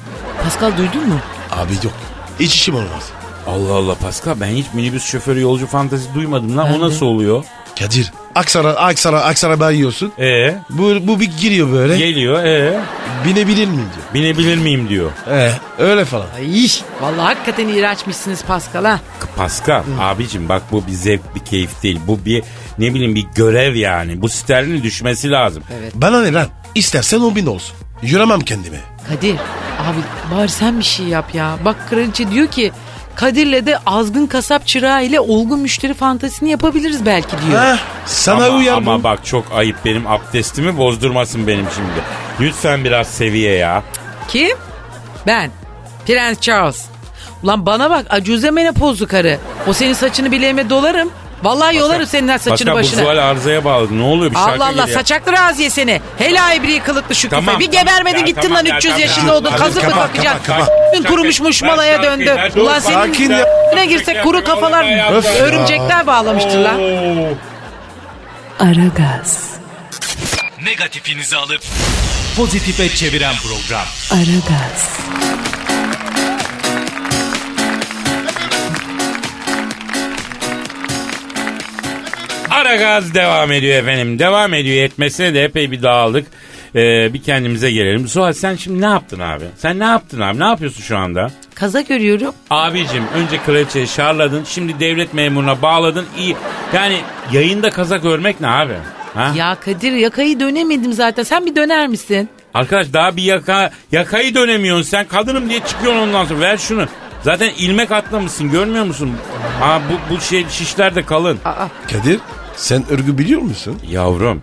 Pascal 0.43 0.77
duydun 0.77 1.07
mu? 1.09 1.19
Abi 1.51 1.73
yok. 1.83 1.93
Hiç 2.39 2.53
işim 2.55 2.75
olmaz. 2.75 3.09
Allah 3.47 3.73
Allah 3.73 3.95
Pascal 3.95 4.35
ben 4.39 4.47
hiç 4.47 4.65
minibüs 4.73 5.03
şoförü 5.05 5.41
yolcu 5.41 5.67
fantezi 5.67 6.13
duymadım 6.13 6.57
lan 6.57 6.67
Ben 6.69 6.77
o 6.77 6.81
de. 6.81 6.85
nasıl 6.85 7.05
oluyor? 7.05 7.45
Kadir. 7.79 8.11
Aksara 8.35 8.69
Aksara 8.73 9.21
Aksara 9.21 9.59
ben 9.59 9.71
yiyorsun. 9.71 10.11
E 10.19 10.55
Bu, 10.69 11.07
bu 11.07 11.19
bir 11.19 11.31
giriyor 11.41 11.71
böyle. 11.71 11.97
geliyor 11.97 12.43
e 12.43 12.79
Binebilir 13.25 13.67
miyim 13.67 13.85
diyor. 13.95 14.13
binebilir 14.13 14.57
miyim 14.57 14.89
diyor. 14.89 15.11
Ee, 15.29 15.51
öyle 15.79 16.05
falan. 16.05 16.25
Ay, 16.37 16.67
vallahi 17.01 17.21
hakikaten 17.21 17.67
iğrençmişsiniz 17.67 18.43
Pascal 18.43 18.85
ha. 18.85 18.99
Pascal 19.35 19.83
abicim 19.99 20.49
bak 20.49 20.61
bu 20.71 20.87
bir 20.87 20.91
zevk 20.91 21.35
bir 21.35 21.39
keyif 21.39 21.83
değil. 21.83 21.99
Bu 22.07 22.25
bir 22.25 22.43
ne 22.79 22.93
bileyim 22.93 23.15
bir 23.15 23.25
görev 23.35 23.75
yani. 23.75 24.21
Bu 24.21 24.29
sterlin 24.29 24.83
düşmesi 24.83 25.31
lazım. 25.31 25.63
Bana 25.93 26.21
ne 26.21 26.33
lan? 26.33 26.47
İstersen 26.75 27.19
o 27.19 27.35
bin 27.35 27.45
olsun. 27.45 27.75
Yüremem 28.01 28.39
kendime. 28.41 28.77
Kadir 29.09 29.35
abi 29.79 29.97
bari 30.35 30.49
sen 30.49 30.79
bir 30.79 30.85
şey 30.85 31.05
yap 31.05 31.35
ya. 31.35 31.57
Bak 31.65 31.75
kraliçe 31.89 32.31
diyor 32.31 32.47
ki 32.47 32.71
Kadir'le 33.15 33.65
de 33.65 33.77
azgın 33.85 34.27
kasap 34.27 34.67
çırağı 34.67 35.03
ile 35.05 35.19
olgun 35.19 35.59
müşteri 35.59 35.93
fantazisini 35.93 36.49
yapabiliriz 36.49 37.05
belki 37.05 37.31
diyor. 37.47 37.61
Heh, 37.63 37.77
sana 38.05 38.45
ama, 38.45 38.57
uyar 38.57 38.77
ama 38.77 38.99
bu. 38.99 39.03
bak 39.03 39.25
çok 39.25 39.45
ayıp 39.55 39.75
benim 39.85 40.07
abdestimi 40.07 40.77
bozdurmasın 40.77 41.47
benim 41.47 41.65
şimdi. 41.75 41.89
Lütfen 42.39 42.83
biraz 42.83 43.07
seviye 43.07 43.53
ya. 43.55 43.83
Kim? 44.27 44.57
Ben. 45.27 45.51
Prens 46.07 46.39
Charles. 46.41 46.85
Ulan 47.43 47.65
bana 47.65 47.89
bak 47.89 48.05
acuze 48.09 48.51
menopozlu 48.51 49.07
karı. 49.07 49.37
O 49.67 49.73
senin 49.73 49.93
saçını 49.93 50.31
bileğime 50.31 50.69
dolarım. 50.69 51.09
Vallahi 51.43 51.75
yolarım 51.77 52.05
senin 52.05 52.27
her 52.27 52.37
saçını 52.37 52.73
Pascal 52.73 52.73
bu 52.73 52.77
başına. 53.07 53.21
Arızaya 53.23 53.65
bağladı. 53.65 53.97
Ne 53.99 54.03
oluyor 54.03 54.31
bir 54.31 54.35
şarkı 54.35 54.51
Allah 54.51 54.65
Allah 54.65 54.81
geliyor. 54.81 54.99
saçaklı 54.99 55.31
raziye 55.33 55.69
seni. 55.69 56.01
Hele 56.17 56.39
ibri 56.57 56.79
kılıklı 56.79 57.15
şu 57.15 57.29
Tamam, 57.29 57.45
küfe. 57.45 57.59
Bir 57.59 57.71
gebermedin 57.79 58.17
Ya, 58.19 58.25
gittin 58.25 58.41
tamam 58.41 58.57
lan 58.57 58.65
ya, 58.65 58.77
300 58.77 58.93
tamam 58.93 59.07
yaşında 59.07 59.31
ya. 59.31 59.37
oldun. 59.37 59.51
Kazık 59.57 59.83
mı 59.83 59.89
kapat, 59.89 60.07
kapacaksın? 60.13 60.43
kapat, 60.53 60.65
kapat. 60.67 60.93
Gün 60.93 61.03
kurumuş 61.03 61.41
Ver 61.41 61.47
muşmalaya 61.47 61.95
şarkıyı, 62.03 62.27
döndü. 62.27 62.59
Ulan 62.59 62.79
senin 62.79 63.29
ya. 63.29 63.45
ne 63.75 63.85
girsek 63.85 64.23
kuru 64.23 64.43
kafalar 64.43 64.83
ya. 64.83 65.11
örümcekler 65.39 66.07
bağlamıştır 66.07 66.57
lan. 66.59 66.79
Oo. 66.79 67.27
Aragaz, 68.59 69.49
Negatifinizi 70.63 71.37
alıp 71.37 71.61
pozitife 72.37 72.89
çeviren 72.89 73.33
program. 73.35 73.85
Aragaz, 74.11 74.89
Ara 82.63 82.75
gaz 82.75 83.13
devam 83.13 83.51
ediyor 83.51 83.77
efendim. 83.77 84.19
Devam 84.19 84.53
ediyor. 84.53 84.83
Etmesine 84.85 85.33
de 85.33 85.43
epey 85.43 85.71
bir 85.71 85.81
dağıldık. 85.83 86.27
Ee, 86.75 87.13
bir 87.13 87.23
kendimize 87.23 87.71
gelelim. 87.71 88.07
Suat 88.07 88.37
sen 88.37 88.55
şimdi 88.55 88.81
ne 88.81 88.85
yaptın 88.85 89.19
abi? 89.19 89.43
Sen 89.57 89.79
ne 89.79 89.83
yaptın 89.83 90.19
abi? 90.21 90.39
Ne 90.39 90.43
yapıyorsun 90.43 90.81
şu 90.81 90.97
anda? 90.97 91.31
Kaza 91.55 91.81
görüyorum. 91.81 92.33
Abicim 92.49 93.03
önce 93.15 93.37
kraliçeyi 93.45 93.87
şarladın. 93.87 94.43
Şimdi 94.43 94.79
devlet 94.79 95.13
memuruna 95.13 95.61
bağladın. 95.61 96.05
İyi. 96.17 96.35
Yani 96.73 96.97
yayında 97.31 97.69
kazak 97.69 98.05
örmek 98.05 98.41
ne 98.41 98.47
abi? 98.47 98.73
Ha? 99.13 99.31
Ya 99.37 99.57
Kadir 99.65 99.91
yakayı 99.91 100.39
dönemedim 100.39 100.93
zaten. 100.93 101.23
Sen 101.23 101.45
bir 101.45 101.55
döner 101.55 101.87
misin? 101.87 102.29
Arkadaş 102.53 102.93
daha 102.93 103.15
bir 103.17 103.23
yaka 103.23 103.71
yakayı 103.91 104.35
dönemiyorsun 104.35 104.89
sen. 104.89 105.07
Kadınım 105.07 105.49
diye 105.49 105.59
çıkıyorsun 105.59 105.99
ondan 106.01 106.25
sonra. 106.25 106.39
Ver 106.39 106.57
şunu. 106.57 106.85
Zaten 107.23 107.49
ilmek 107.57 107.91
atlamışsın 107.91 108.51
görmüyor 108.51 108.85
musun? 108.85 109.11
Ha 109.59 109.81
bu, 109.91 110.15
bu 110.15 110.21
şey 110.21 110.45
şişler 110.49 110.95
de 110.95 111.05
kalın. 111.05 111.39
Aa, 111.45 111.67
Kadir 111.91 112.19
sen 112.55 112.83
örgü 112.89 113.17
biliyor 113.17 113.41
musun? 113.41 113.79
Yavrum 113.89 114.41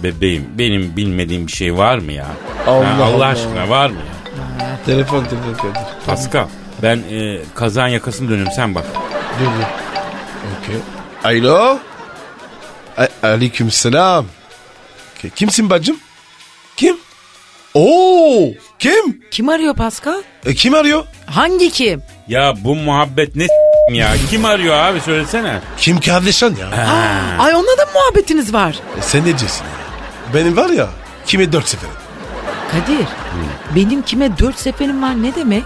bebeğim 0.00 0.48
benim 0.58 0.96
bilmediğim 0.96 1.46
bir 1.46 1.52
şey 1.52 1.76
var 1.76 1.98
mı 1.98 2.12
ya? 2.12 2.26
Allah 2.66 2.86
Ha, 2.98 3.04
Allah, 3.04 3.14
Allah. 3.14 3.26
aşkına 3.26 3.68
var 3.68 3.90
mı 3.90 3.96
ya? 3.98 4.76
Telefon 4.86 5.24
telefon 5.24 5.52
Kadir. 5.54 5.80
Pascal 6.06 6.46
ben 6.82 6.96
e, 7.10 7.40
kazağın 7.54 7.88
yakasını 7.88 8.28
dönüyorum 8.30 8.52
sen 8.56 8.74
bak. 8.74 8.84
Dur 9.40 9.44
dur. 9.46 9.66
Okey. 10.62 10.76
Alo. 11.40 11.78
A- 12.98 13.26
Aleyküm 13.26 13.70
selam. 13.70 14.26
Okey, 15.18 15.30
Kimsin 15.30 15.70
bacım? 15.70 15.96
Kim? 16.76 16.96
Oo, 17.74 18.48
kim? 18.78 19.20
kim 19.30 19.48
arıyor 19.48 19.74
Pascal? 19.74 20.22
E, 20.46 20.54
kim 20.54 20.74
arıyor? 20.74 21.04
Hangi 21.26 21.70
kim? 21.70 22.02
Ya 22.28 22.54
bu 22.58 22.74
muhabbet 22.74 23.36
ne 23.36 23.44
s- 23.44 23.52
ya? 23.94 24.12
Kim 24.30 24.44
arıyor 24.44 24.76
abi 24.76 25.00
söylesene. 25.00 25.60
Kim 25.78 26.00
kardeşin 26.00 26.56
ya? 26.56 26.66
Aa, 26.66 27.42
ay 27.42 27.54
onunla 27.54 27.78
da 27.78 27.86
muhabbetiniz 27.94 28.52
var? 28.52 28.76
E, 28.98 29.02
sen 29.02 29.20
ne 29.20 29.24
diyorsun 29.38 29.64
ya? 29.64 30.34
Benim 30.34 30.56
var 30.56 30.70
ya, 30.70 30.88
kime 31.26 31.52
dört 31.52 31.68
sefer. 31.68 31.90
Kadir 32.70 33.06
benim 33.76 34.02
kime 34.02 34.38
dört 34.38 34.58
seferim 34.58 35.02
var 35.02 35.22
ne 35.22 35.34
demek? 35.34 35.64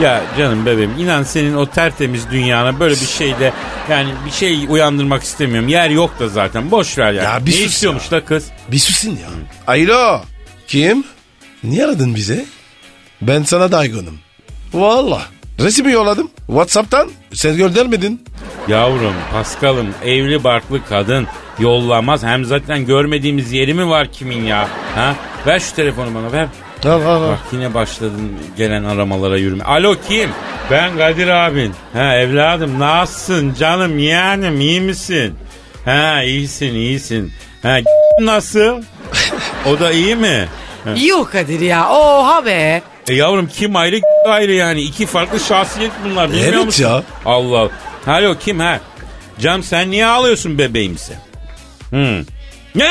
Ya 0.00 0.22
canım 0.38 0.66
bebeğim 0.66 0.94
inan 0.98 1.22
senin 1.22 1.54
o 1.54 1.66
tertemiz 1.66 2.30
dünyana 2.30 2.80
böyle 2.80 2.94
bir 2.94 3.06
şeyde 3.06 3.52
yani 3.90 4.10
bir 4.26 4.30
şey 4.30 4.66
uyandırmak 4.68 5.22
istemiyorum. 5.22 5.68
Yer 5.68 5.90
yok 5.90 6.18
da 6.20 6.28
zaten 6.28 6.70
boş 6.70 6.98
ver 6.98 7.12
ya. 7.12 7.22
Ya 7.22 7.46
bir 7.46 7.52
ne 7.52 7.56
sus 7.56 7.66
istiyormuş 7.66 8.10
da 8.10 8.24
kız? 8.24 8.46
Bir 8.68 8.78
susun 8.78 9.10
ya. 9.10 9.28
Alo. 9.66 10.20
Kim? 10.68 11.04
Niye 11.64 11.84
aradın 11.84 12.14
bize? 12.14 12.44
Ben 13.22 13.42
sana 13.42 13.72
daygonum. 13.72 14.18
Valla. 14.74 15.22
Resmi 15.60 15.92
yolladım. 15.92 16.30
Whatsapp'tan. 16.46 17.10
Sen 17.34 17.56
göndermedin. 17.56 18.24
Yavrum 18.68 19.14
Paskal'ım 19.32 19.86
evli 20.04 20.44
barklı 20.44 20.80
kadın 20.88 21.26
yollamaz. 21.58 22.22
Hem 22.24 22.44
zaten 22.44 22.86
görmediğimiz 22.86 23.52
yeri 23.52 23.74
mi 23.74 23.88
var 23.88 24.12
kimin 24.12 24.44
ya? 24.44 24.68
Ha? 24.94 25.14
Ver 25.46 25.58
şu 25.60 25.74
telefonu 25.74 26.14
bana 26.14 26.32
ver. 26.32 26.46
Al 26.84 26.90
al 26.90 27.22
al. 27.22 27.28
Bak 27.30 27.38
yine 27.52 27.74
başladın 27.74 28.32
gelen 28.56 28.84
aramalara 28.84 29.36
yürüme. 29.38 29.64
Alo 29.64 29.94
kim? 30.08 30.30
Ben 30.70 30.98
Kadir 30.98 31.28
abin. 31.28 31.72
Ha 31.92 32.16
evladım 32.16 32.78
nasılsın 32.78 33.54
canım 33.54 33.98
yeğenim 33.98 34.60
iyi 34.60 34.80
misin? 34.80 35.34
Ha 35.84 36.22
iyisin 36.22 36.74
iyisin. 36.74 37.32
Ha 37.62 37.76
nasıl? 38.20 38.82
O 39.66 39.80
da 39.80 39.92
iyi 39.92 40.16
mi? 40.16 40.48
Yok 41.06 41.32
Kadir 41.32 41.60
ya 41.60 41.88
oha 41.88 42.46
be. 42.46 42.82
E 43.08 43.14
yavrum 43.14 43.46
kim 43.58 43.76
ayrı 43.76 44.00
ayrı 44.28 44.52
yani 44.52 44.80
iki 44.80 45.06
farklı 45.06 45.40
şahsiyet 45.40 45.90
bunlar 46.04 46.30
bilmiyor 46.32 46.52
Evet 46.54 46.64
musun? 46.66 46.84
ya. 46.84 47.02
Allah 47.26 47.58
Allah. 47.58 47.70
Alo 48.06 48.34
kim 48.38 48.60
ha? 48.60 48.80
Cam 49.40 49.62
sen 49.62 49.90
niye 49.90 50.06
ağlıyorsun 50.06 50.58
bebeğimse? 50.58 51.14
Hmm. 51.90 52.18
Ne? 52.74 52.90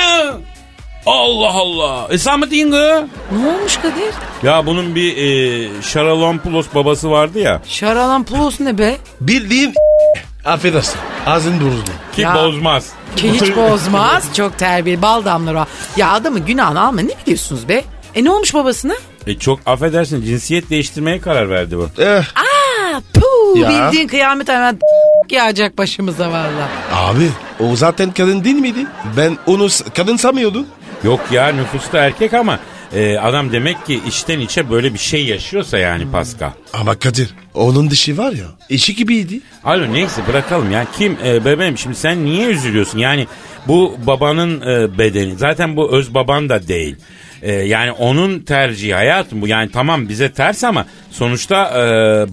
Allah 1.06 1.50
Allah. 1.54 2.08
E 2.10 2.18
diyorsun 2.52 2.72
kız? 2.72 3.10
Ne 3.42 3.48
olmuş 3.48 3.78
Kadir? 3.78 4.14
Ya 4.44 4.66
bunun 4.66 4.96
bir 4.96 5.18
e, 5.18 5.68
Şaralampulos 5.82 6.68
babası 6.76 7.12
vardı 7.12 7.40
ya. 7.40 7.62
Şaralan 7.68 8.24
Plus 8.24 8.60
ne 8.60 8.78
be? 8.78 8.98
Bildiğin 9.22 9.74
affedersin. 10.46 10.96
Ağzın 11.26 11.60
bozuldu. 11.62 11.90
Ki 12.16 12.22
Ya. 12.22 12.36
bozmaz. 12.36 12.90
Ki 13.16 13.32
hiç 13.34 13.42
bozmaz. 13.56 14.26
Çok 14.36 14.58
terbiyeli 14.58 15.02
bal 15.02 15.26
damlar 15.26 15.56
o. 15.56 15.66
Ya 15.98 16.12
adamı 16.12 16.40
günahını 16.40 16.82
alma 16.88 17.02
ne 17.02 17.12
biliyorsunuz 17.26 17.70
be? 17.70 17.84
E 18.16 18.24
ne 18.24 18.32
olmuş 18.32 18.54
babasına? 18.54 18.94
E 19.28 19.36
çok 19.40 19.60
affedersin 19.66 20.22
cinsiyet 20.26 20.70
değiştirmeye 20.70 21.20
karar 21.22 21.50
verdi 21.50 21.78
bu. 21.78 21.90
Eh, 22.00 22.24
Aa, 22.36 23.02
puh, 23.14 23.58
Ya. 23.60 23.70
bildiğin 23.70 24.08
kıyamet 24.08 24.50
hemen 24.50 24.80
yağacak 25.30 25.78
başımıza 25.78 26.32
valla. 26.32 26.70
abi 26.92 27.30
o 27.60 27.76
zaten 27.76 28.12
kadın 28.12 28.44
değil 28.44 28.56
miydi? 28.56 28.86
Ben 29.18 29.38
onu 29.46 29.70
s- 29.70 29.86
kadın 29.96 30.18
sanmıyordum. 30.18 30.66
Yok 31.04 31.20
ya 31.32 31.48
nüfusta 31.48 31.98
erkek 31.98 32.34
ama 32.34 32.60
e, 32.94 33.18
adam 33.18 33.52
demek 33.52 33.86
ki 33.86 34.00
içten 34.08 34.40
içe 34.40 34.70
böyle 34.72 34.94
bir 34.94 35.00
şey 35.00 35.26
yaşıyorsa 35.26 35.78
yani 35.78 36.12
Pascal. 36.12 36.50
Ama 36.74 36.96
Kadir 37.00 37.30
onun 37.54 37.90
dişi 37.92 38.18
var 38.18 38.32
ya 38.32 38.46
eşi 38.70 38.96
gibiydi. 38.96 39.40
Alo 39.64 39.94
neyse 39.94 40.22
bırakalım 40.28 40.72
ya. 40.72 40.86
Kim 40.98 41.18
e, 41.26 41.46
bebeğim 41.46 41.78
şimdi 41.78 41.96
sen 41.96 42.26
niye 42.26 42.48
üzülüyorsun? 42.48 42.98
Yani 43.00 43.28
bu 43.68 43.96
babanın 44.08 44.62
e, 44.62 44.98
bedeni 44.98 45.36
zaten 45.36 45.76
bu 45.76 45.92
öz 45.92 46.14
baban 46.14 46.50
da 46.50 46.68
değil. 46.68 46.96
Ee, 47.42 47.52
yani 47.52 47.92
onun 47.92 48.40
tercihi 48.40 48.94
hayatım 48.94 49.42
bu. 49.42 49.48
Yani 49.48 49.72
tamam 49.72 50.10
bize 50.10 50.32
ters 50.32 50.64
ama 50.64 50.86
sonuçta 51.12 51.66
e, 51.66 51.82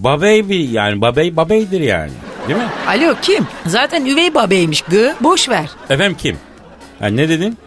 babey 0.03 0.49
bir 0.49 0.69
yani 0.69 1.01
babey 1.01 1.35
babeydir 1.35 1.81
yani. 1.81 2.11
Değil 2.47 2.59
mi? 2.59 2.65
Alo 2.87 3.15
kim? 3.21 3.47
Zaten 3.65 4.05
üvey 4.05 4.35
babeymiş 4.35 4.81
gı. 4.81 5.15
Boş 5.21 5.49
ver. 5.49 5.69
Efendim 5.89 6.17
kim? 6.21 6.37
Ha, 6.99 7.07
ne 7.07 7.29
dedin? 7.29 7.57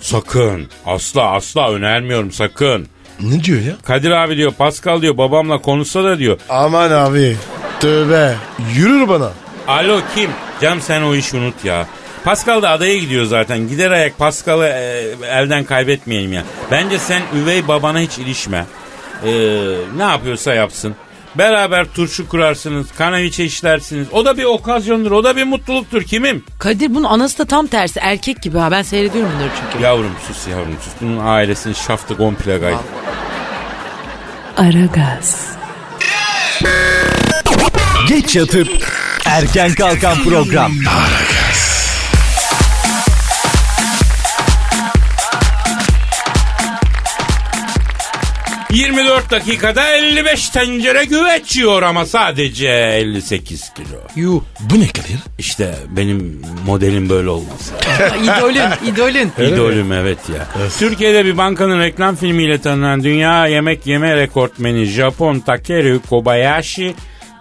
Sakın. 0.00 0.68
Asla 0.86 1.30
asla 1.30 1.70
önermiyorum 1.72 2.32
sakın. 2.32 2.86
Ne 3.20 3.44
diyor 3.44 3.60
ya? 3.60 3.72
Kadir 3.84 4.10
abi 4.10 4.36
diyor 4.36 4.52
Pascal 4.52 5.02
diyor 5.02 5.18
babamla 5.18 5.58
konuşsa 5.58 6.04
da 6.04 6.18
diyor. 6.18 6.38
Aman 6.48 6.90
abi. 6.90 7.36
Tövbe. 7.80 8.34
Yürür 8.76 9.08
bana. 9.08 9.30
Alo 9.68 10.00
kim? 10.14 10.30
Cam 10.60 10.80
sen 10.80 11.02
o 11.02 11.14
işi 11.14 11.36
unut 11.36 11.64
ya. 11.64 11.86
Pascal 12.24 12.62
da 12.62 12.70
adaya 12.70 12.98
gidiyor 12.98 13.24
zaten. 13.24 13.68
Gider 13.68 13.90
ayak 13.90 14.18
Pascal'ı 14.18 14.66
e, 14.66 15.14
elden 15.26 15.64
kaybetmeyelim 15.64 16.32
ya. 16.32 16.44
Bence 16.70 16.98
sen 16.98 17.22
üvey 17.42 17.68
babana 17.68 18.00
hiç 18.00 18.18
ilişme. 18.18 18.66
Ee, 19.24 19.30
ne 19.96 20.02
yapıyorsa 20.02 20.54
yapsın. 20.54 20.94
Beraber 21.34 21.86
turşu 21.94 22.28
kurarsınız, 22.28 22.86
kanaviçe 22.98 23.44
işlersiniz. 23.44 24.08
O 24.12 24.24
da 24.24 24.38
bir 24.38 24.44
okazyondur, 24.44 25.10
o 25.10 25.24
da 25.24 25.36
bir 25.36 25.44
mutluluktur. 25.44 26.02
Kimim? 26.02 26.44
Kadir 26.58 26.94
bunun 26.94 27.04
anası 27.04 27.38
da 27.38 27.44
tam 27.44 27.66
tersi. 27.66 28.00
Erkek 28.00 28.42
gibi 28.42 28.58
ha. 28.58 28.70
Ben 28.70 28.82
seyrediyorum 28.82 29.30
bunları 29.36 29.50
çünkü. 29.72 29.84
Yavrum 29.84 30.12
sus 30.26 30.48
yavrum 30.48 30.76
sus. 30.84 30.92
Bunun 31.00 31.26
ailesinin 31.26 31.74
şaftı 31.74 32.16
komple 32.16 32.58
gayet. 32.58 32.78
Aragaz, 34.56 35.46
Geç 38.08 38.36
yatıp 38.36 38.68
erken 39.24 39.74
kalkan 39.74 40.24
program. 40.24 40.72
24 48.74 49.30
dakikada 49.30 49.96
55 49.96 50.48
tencere 50.48 51.04
güveç 51.04 51.56
yiyor 51.56 51.82
ama 51.82 52.06
sadece 52.06 52.68
58 52.68 53.72
kilo. 53.74 53.98
Yuh. 54.16 54.42
Bu 54.60 54.80
ne 54.80 54.88
Kadir? 54.88 55.18
İşte 55.38 55.74
benim 55.96 56.42
modelim 56.66 57.08
böyle 57.08 57.28
olması. 57.28 57.74
idolün, 58.22 58.92
idolün. 58.92 59.32
İdolüm 59.52 59.92
evet 59.92 60.18
ya. 60.28 60.68
Türkiye'de 60.78 61.24
bir 61.24 61.36
bankanın 61.36 61.80
reklam 61.80 62.16
filmiyle 62.16 62.60
tanınan 62.60 63.02
dünya 63.04 63.46
yemek 63.46 63.86
yeme 63.86 64.16
rekortmeni 64.16 64.84
Japon 64.84 65.40
Takeru 65.40 66.00
Kobayashi 66.10 66.94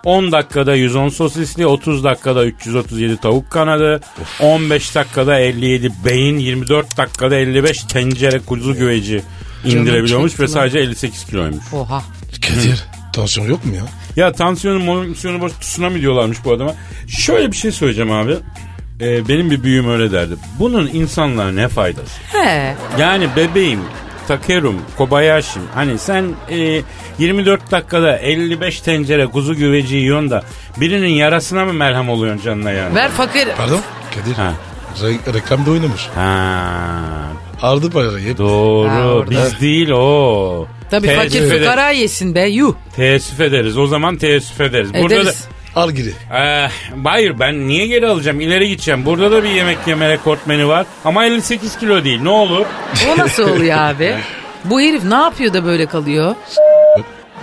10 0.03 0.31
dakikada 0.31 0.75
110 0.75 1.09
sosisli, 1.09 1.67
30 1.67 2.03
dakikada 2.03 2.45
337 2.45 3.17
tavuk 3.17 3.51
kanadı, 3.51 4.01
15 4.39 4.95
dakikada 4.95 5.39
57 5.39 5.91
beyin, 6.05 6.37
24 6.37 6.97
dakikada 6.97 7.35
55 7.35 7.83
tencere 7.83 8.39
kuzu 8.39 8.75
güveci 8.75 9.21
indirebiliyormuş 9.65 10.39
ve 10.39 10.47
sadece 10.47 10.79
58 10.79 11.25
kiloymuş. 11.25 11.73
Oha. 11.73 12.03
Kadir. 12.47 12.83
Tansiyon 13.13 13.47
yok 13.47 13.65
mu 13.65 13.75
ya? 13.75 13.83
Ya 14.15 14.31
tansiyonu 14.31 14.79
monoksiyonu 14.79 15.41
boş 15.41 15.51
tsunami 15.61 16.01
diyorlarmış 16.01 16.37
bu 16.45 16.53
adama. 16.53 16.73
Şöyle 17.07 17.51
bir 17.51 17.57
şey 17.57 17.71
söyleyeceğim 17.71 18.11
abi. 18.11 18.37
Ee, 19.01 19.27
benim 19.27 19.51
bir 19.51 19.63
büyüğüm 19.63 19.89
öyle 19.89 20.11
derdi. 20.11 20.33
Bunun 20.59 20.87
insanlara 20.87 21.51
ne 21.51 21.67
faydası? 21.67 22.11
He. 22.31 22.75
Yani 22.99 23.27
bebeğim, 23.35 23.79
Takerum, 24.27 24.81
Kobayashi'm 24.97 25.61
hani 25.73 25.97
sen 25.99 26.25
e, 26.49 26.81
24 27.19 27.71
dakikada 27.71 28.17
55 28.17 28.81
tencere 28.81 29.25
kuzu 29.25 29.55
güveci 29.55 29.95
yiyorsun 29.95 30.29
da 30.29 30.43
birinin 30.77 31.07
yarasına 31.09 31.65
mı 31.65 31.73
merhem 31.73 32.09
oluyorsun 32.09 32.43
canına 32.43 32.71
yani? 32.71 32.95
Ver 32.95 33.11
fakir. 33.11 33.47
Pardon? 33.57 33.81
Kadir. 34.15 34.33
Ha. 34.35 34.53
Re- 35.01 35.33
reklamda 35.33 35.71
oynamış. 35.71 36.07
Ha, 36.15 36.61
Aldı 37.61 37.89
parayı. 37.91 38.37
doğru. 38.37 38.89
Ha, 38.89 39.07
orada. 39.07 39.31
Biz 39.31 39.61
değil 39.61 39.89
o. 39.89 40.67
Tabii 40.91 41.07
Teessüf 41.07 41.23
fakir 41.23 41.41
eder- 41.51 41.59
fukara 41.59 41.89
yesin 41.89 42.35
be. 42.35 42.47
Yuh. 42.47 42.73
Teessüf 42.95 43.39
ederiz. 43.39 43.77
O 43.77 43.87
zaman 43.87 44.15
teessüf 44.17 44.61
ederiz. 44.61 44.93
Burada 44.93 45.15
Ederiz. 45.15 45.47
Al 45.75 45.91
giri. 45.91 46.13
da 46.31 46.65
Eh, 46.65 46.69
hayır 47.03 47.39
ben 47.39 47.67
niye 47.67 47.87
geri 47.87 48.07
alacağım? 48.07 48.41
İleri 48.41 48.67
gideceğim. 48.69 49.05
Burada 49.05 49.31
da 49.31 49.43
bir 49.43 49.49
yemek 49.49 49.77
yeme 49.87 50.09
rekortmeni 50.09 50.67
var. 50.67 50.85
Ama 51.05 51.25
58 51.25 51.77
kilo 51.77 52.03
değil. 52.03 52.21
Ne 52.21 52.29
olur? 52.29 52.65
O 53.13 53.17
nasıl 53.17 53.49
oluyor 53.49 53.77
abi? 53.77 54.15
Bu 54.65 54.81
herif 54.81 55.03
ne 55.03 55.15
yapıyor 55.15 55.53
da 55.53 55.65
böyle 55.65 55.85
kalıyor? 55.85 56.35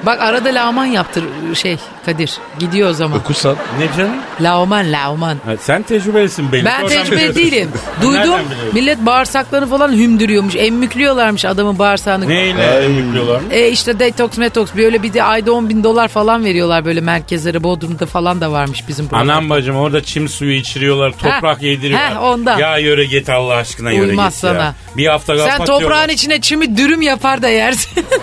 Bak 0.06 0.20
arada 0.22 0.48
lağman 0.48 0.84
yaptır 0.84 1.24
şey 1.54 1.76
Kadir. 2.06 2.32
Gidiyor 2.58 2.90
o 2.90 2.92
zaman. 2.92 3.18
Okursan. 3.18 3.56
Ne 3.78 3.96
canım? 3.98 4.16
Lağman 4.40 4.92
lağman. 4.92 5.36
Ha, 5.46 5.52
sen 5.60 5.82
tecrübelisin 5.82 6.52
belli. 6.52 6.64
Ben 6.64 6.82
Oradan 6.82 6.88
tecrübeli 6.88 7.16
biliyorsun. 7.36 7.36
değilim. 7.52 7.70
Duydum 8.02 8.14
Nereden 8.14 8.44
biliyorsun? 8.44 8.74
millet 8.74 8.98
bağırsaklarını 9.06 9.66
falan 9.68 9.92
hümdürüyormuş. 9.92 10.56
Emmüklüyorlarmış 10.56 11.44
adamın 11.44 11.78
bağırsağını. 11.78 12.28
Neyle 12.28 12.62
emikliyorlar? 12.84 13.40
E 13.50 13.68
işte 13.68 13.98
detoks 13.98 14.38
metoks 14.38 14.70
böyle 14.76 15.02
bir 15.02 15.12
de 15.12 15.22
ayda 15.22 15.52
10 15.52 15.68
bin 15.68 15.84
dolar 15.84 16.08
falan 16.08 16.44
veriyorlar 16.44 16.84
böyle 16.84 17.00
merkezlere. 17.00 17.62
Bodrum'da 17.62 18.06
falan 18.06 18.40
da 18.40 18.52
varmış 18.52 18.88
bizim 18.88 19.10
burada. 19.10 19.16
Anam 19.22 19.50
bacım 19.50 19.76
orada 19.76 20.02
çim 20.02 20.28
suyu 20.28 20.52
içiriyorlar, 20.52 21.12
toprak 21.12 21.58
Heh, 21.58 21.62
yediriyorlar. 21.62 22.10
heh, 22.14 22.22
ondan. 22.22 22.58
Ya 22.58 22.78
yöre 22.78 23.04
git 23.04 23.28
Allah 23.28 23.54
aşkına 23.54 23.90
yöre 23.92 24.06
Uymaz 24.08 24.34
git 24.34 24.44
ya. 24.44 24.50
sana. 24.52 24.74
Bir 24.96 25.06
hafta 25.06 25.38
Sen 25.38 25.64
toprağın 25.64 26.08
içine 26.08 26.40
çimi 26.40 26.76
dürüm 26.76 27.02
yapar 27.02 27.42
da 27.42 27.48
yersin. 27.48 28.04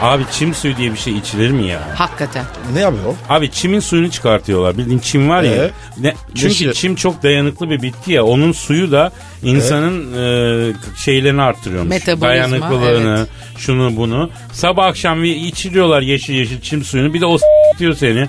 Abi 0.00 0.24
çim 0.32 0.54
suyu 0.54 0.76
diye 0.76 0.92
bir 0.92 0.98
şey 0.98 1.18
içilir 1.18 1.50
mi 1.50 1.66
ya? 1.66 1.80
Hakikaten. 1.94 2.44
Ne 2.74 2.80
yapıyor 2.80 3.04
o? 3.06 3.14
Abi 3.34 3.50
çimin 3.50 3.80
suyunu 3.80 4.10
çıkartıyorlar. 4.10 4.78
Bildiğin 4.78 4.98
çim 4.98 5.28
var 5.28 5.42
ya. 5.42 5.52
Ee? 5.52 5.70
Ne, 6.00 6.14
çünkü 6.34 6.54
şey? 6.54 6.72
çim 6.72 6.94
çok 6.94 7.22
dayanıklı 7.22 7.70
bir 7.70 7.82
bitki 7.82 8.12
ya. 8.12 8.24
Onun 8.24 8.52
suyu 8.52 8.92
da 8.92 9.12
insanın 9.42 10.12
e, 10.12 10.72
şeylerini 10.96 11.42
arttırıyormuş. 11.42 11.90
Metabolizma, 11.90 12.28
Dayanıklılığını, 12.28 13.26
şunu 13.58 13.96
bunu. 13.96 14.30
Sabah 14.52 14.86
akşam 14.86 15.22
bir 15.22 15.36
içiliyorlar 15.36 16.02
yeşil 16.02 16.34
yeşil 16.34 16.60
çim 16.60 16.84
suyunu. 16.84 17.14
Bir 17.14 17.20
de 17.20 17.26
o 17.26 17.38
diyor 17.78 17.94
seni. 17.94 18.28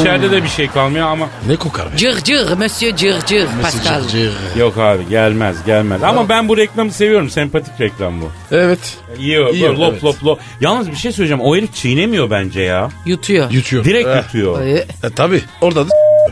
İçeride 0.00 0.30
de 0.30 0.42
bir 0.42 0.48
şey 0.48 0.68
kalmıyor 0.68 1.06
ama 1.06 1.28
Ne 1.46 1.56
kokar 1.56 1.92
be? 1.92 1.96
Cır 1.96 2.20
cır, 2.20 2.56
monsieur 2.56 2.96
cır 2.96 3.20
cır 3.26 3.46
Pascal. 3.62 4.02
Cır 4.02 4.08
cır. 4.08 4.60
yok 4.60 4.78
abi 4.78 5.08
gelmez 5.08 5.56
gelmez. 5.66 6.02
Ama 6.02 6.28
ben 6.28 6.48
bu 6.48 6.56
reklamı 6.56 6.92
seviyorum. 6.92 7.30
Sempatik 7.30 7.80
reklam 7.80 8.20
bu. 8.20 8.30
Evet. 8.50 8.98
Yiyor, 9.18 9.46
böyle 9.46 9.66
lop 9.66 9.92
evet. 9.92 10.04
lop 10.04 10.24
lop. 10.24 10.40
Yalnız 10.60 10.90
bir 10.90 10.96
şey 10.96 11.09
söyleyeceğim. 11.12 11.40
O 11.44 11.56
herif 11.56 11.74
çiğnemiyor 11.74 12.30
bence 12.30 12.60
ya. 12.60 12.88
Yutuyor. 13.06 13.50
Yutuyor. 13.50 13.84
Direkt 13.84 14.08
Eh, 14.08 14.16
yutuyor. 14.24 14.60
Ee, 14.62 14.70
E, 15.04 15.10
tabii. 15.16 15.42
Orada 15.60 15.88
da 15.88 15.90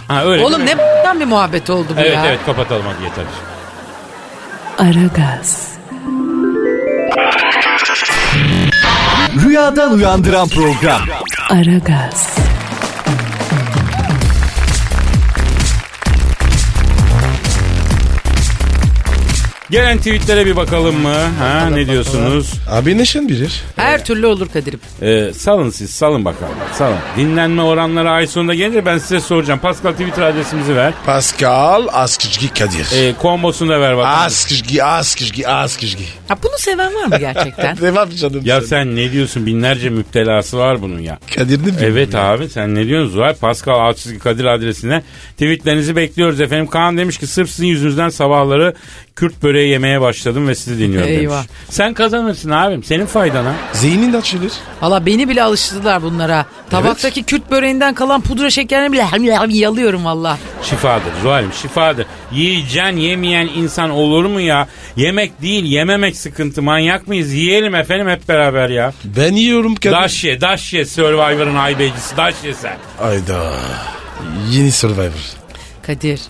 Ha 0.09 0.25
öyle. 0.25 0.45
Oğlum 0.45 0.67
ne 0.67 0.79
b***dan 0.79 1.21
bir 1.21 1.25
muhabbet 1.25 1.71
oldu 1.71 1.89
bu 1.97 2.01
Evet 2.01 2.15
ya. 2.15 2.27
evet 2.27 2.39
kapatalım 2.47 2.83
hadi 2.87 3.05
yeter. 3.05 3.25
Aragaz, 4.79 5.69
Rüyadan 9.47 9.93
uyandıran 9.95 10.49
program. 10.49 11.01
Aragaz, 11.51 12.29
Gelen 19.71 19.99
tweetlere 19.99 20.47
bir 20.47 20.57
bakalım 20.57 20.97
mı? 21.01 21.15
Ha 21.39 21.67
ne 21.71 21.87
diyorsunuz? 21.89 22.53
Abi 22.71 22.99
neşen 22.99 23.29
bilir. 23.29 23.63
Her 23.77 24.05
türlü 24.05 24.27
olur 24.27 24.49
Kadir'im. 24.53 24.81
Ee, 25.03 25.33
salın 25.35 25.71
siz 25.71 25.91
salın 25.91 26.25
bakalım. 26.25 26.55
Salın. 26.75 26.97
Dinlenme 27.17 27.63
oranları 27.63 28.11
ay 28.11 28.27
sonunda 28.27 28.55
gelince 28.55 28.87
ben 28.87 28.99
size 28.99 29.21
soracağım. 29.21 29.61
Pascal 29.61 29.93
Twitter 29.93 30.23
adresimizi 30.23 30.77
ver. 30.77 30.93
Pascal 31.07 31.87
Askışgi 31.93 32.49
Kadir. 32.55 32.87
Ee, 32.95 33.15
kombosunu 33.19 33.69
da 33.71 33.81
ver 33.81 33.97
bakalım. 33.97 34.19
Askışgi, 34.21 34.85
Askışgi, 34.85 35.49
Askışgi. 35.49 36.05
Ha, 36.29 36.37
bunu 36.43 36.53
seven 36.59 36.95
var 36.95 37.05
mı 37.05 37.19
gerçekten? 37.19 37.77
Devam 37.81 38.11
canım. 38.11 38.41
Ya 38.45 38.61
sen 38.61 38.97
ne 38.97 39.13
diyorsun? 39.13 39.47
Binlerce 39.47 39.91
müptelası 39.91 40.59
var 40.59 40.83
bunun 40.83 40.99
ya. 41.01 41.19
Kadir 41.37 41.59
ne 41.59 41.67
bileyim 41.67 41.79
Evet 41.93 42.15
ya. 42.15 42.21
abi 42.25 42.49
sen 42.49 42.75
ne 42.75 42.87
diyorsun 42.87 43.11
Zuhal? 43.15 43.35
Pascal 43.35 43.75
Altçizgi 43.81 44.19
Kadir 44.19 44.45
adresine 44.45 45.03
tweetlerinizi 45.33 45.97
bekliyoruz 45.97 46.41
efendim. 46.41 46.67
Kaan 46.67 46.99
demiş 46.99 47.19
ki 47.19 47.27
sırf 47.27 47.51
sizin 47.51 47.67
yüzünüzden 47.67 48.09
sabahları 48.09 48.75
Kürt 49.19 49.43
böreği 49.43 49.71
yemeye 49.71 50.01
başladım 50.01 50.49
ve 50.49 50.55
sizi 50.55 50.79
dinliyorum 50.79 51.09
Eyvah. 51.11 51.37
demiş. 51.37 51.51
Sen 51.71 51.95
kazanırsın 51.95 52.51
abim. 52.51 52.85
Senin 52.85 53.07
faydana. 53.07 53.55
Zihnin 53.73 54.13
de 54.13 54.17
açılır. 54.17 54.53
Valla 54.83 55.07
beni 55.07 55.29
bile 55.29 55.43
alıştırdılar 55.43 56.03
bunlara. 56.03 56.47
Tabaktaki 56.71 57.23
Kürt 57.23 57.51
böreğinden 57.51 57.95
kalan 57.95 58.21
pudra 58.21 58.51
şekerini 58.51 58.93
bile 58.93 59.59
yalıyorum 59.59 60.05
valla. 60.05 60.39
Şifadır 60.63 61.13
Zuhal'im 61.23 61.53
şifadır. 61.53 62.07
Yiyeceksin 62.33 62.97
yemeyen 62.97 63.47
insan 63.47 63.91
olur 63.91 64.25
mu 64.25 64.41
ya? 64.41 64.69
Yemek 64.97 65.43
değil 65.43 65.65
yememek 65.65 66.17
sıkıntı. 66.17 66.63
Manyak 66.63 67.09
mıyız? 67.09 67.33
Yiyelim 67.33 67.75
efendim 67.75 68.09
hep 68.09 68.29
beraber 68.29 68.69
ya. 68.69 68.93
Ben 69.05 69.33
yiyorum 69.33 69.75
Kadir. 69.75 69.93
Daş 69.93 70.25
ye, 70.25 70.41
daş 70.41 70.73
ye 70.73 70.85
Survivor'ın 70.85 71.55
haybecisi. 71.57 72.17
Daş 72.17 72.35
ye 72.45 72.55
sen. 72.55 72.77
Ayda. 73.01 73.53
Yeni 74.51 74.73
Survivor. 74.73 75.33
Kadir. 75.83 76.21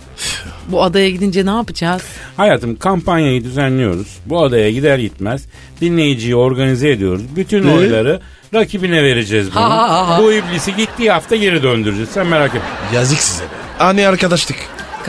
Bu 0.69 0.83
adaya 0.83 1.09
gidince 1.09 1.45
ne 1.45 1.49
yapacağız? 1.49 2.01
Hayatım 2.37 2.75
kampanyayı 2.75 3.43
düzenliyoruz. 3.43 4.07
Bu 4.25 4.43
adaya 4.43 4.71
gider 4.71 4.97
gitmez 4.99 5.45
dinleyiciyi 5.81 6.35
organize 6.35 6.89
ediyoruz. 6.89 7.21
Bütün 7.35 7.67
Ne? 7.67 7.71
oyları 7.73 8.19
rakibine 8.53 9.03
vereceğiz 9.03 9.47
bunu. 9.55 9.61
Ha, 9.63 9.89
ha, 9.89 10.07
ha. 10.09 10.19
Bu 10.23 10.33
iblisi 10.33 10.75
gittiği 10.75 11.11
hafta 11.11 11.35
geri 11.35 11.63
döndüreceğiz. 11.63 12.09
Sen 12.09 12.27
merak 12.27 12.49
etme. 12.55 12.61
Yazık 12.93 13.19
size 13.19 13.43
be. 13.43 13.47
Hani 13.77 14.07
arkadaşlık. 14.07 14.57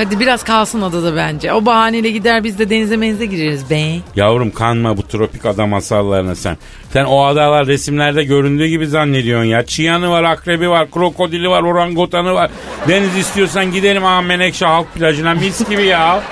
Kadir 0.00 0.20
biraz 0.20 0.44
kalsın 0.44 0.82
adada 0.82 1.16
bence. 1.16 1.52
O 1.52 1.66
bahaneyle 1.66 2.10
gider 2.10 2.44
biz 2.44 2.58
de 2.58 2.70
denize 2.70 2.96
menze 2.96 3.26
gireriz 3.26 3.70
be. 3.70 3.96
Yavrum 4.16 4.50
kanma 4.50 4.96
bu 4.96 5.02
tropik 5.02 5.46
ada 5.46 5.66
masallarına 5.66 6.34
sen. 6.34 6.56
Sen 6.92 7.04
o 7.04 7.24
adalar 7.24 7.66
resimlerde 7.66 8.24
göründüğü 8.24 8.66
gibi 8.66 8.86
zannediyorsun 8.86 9.46
ya. 9.46 9.66
Çiyanı 9.66 10.10
var, 10.10 10.24
akrebi 10.24 10.70
var, 10.70 10.90
krokodili 10.90 11.48
var, 11.48 11.62
orangutanı 11.62 12.34
var. 12.34 12.50
Deniz 12.88 13.16
istiyorsan 13.16 13.72
gidelim 13.72 14.04
aha 14.04 14.22
Menekşe 14.22 14.66
halk 14.66 14.94
plajına 14.94 15.34
mis 15.34 15.68
gibi 15.68 15.86
ya. 15.86 16.22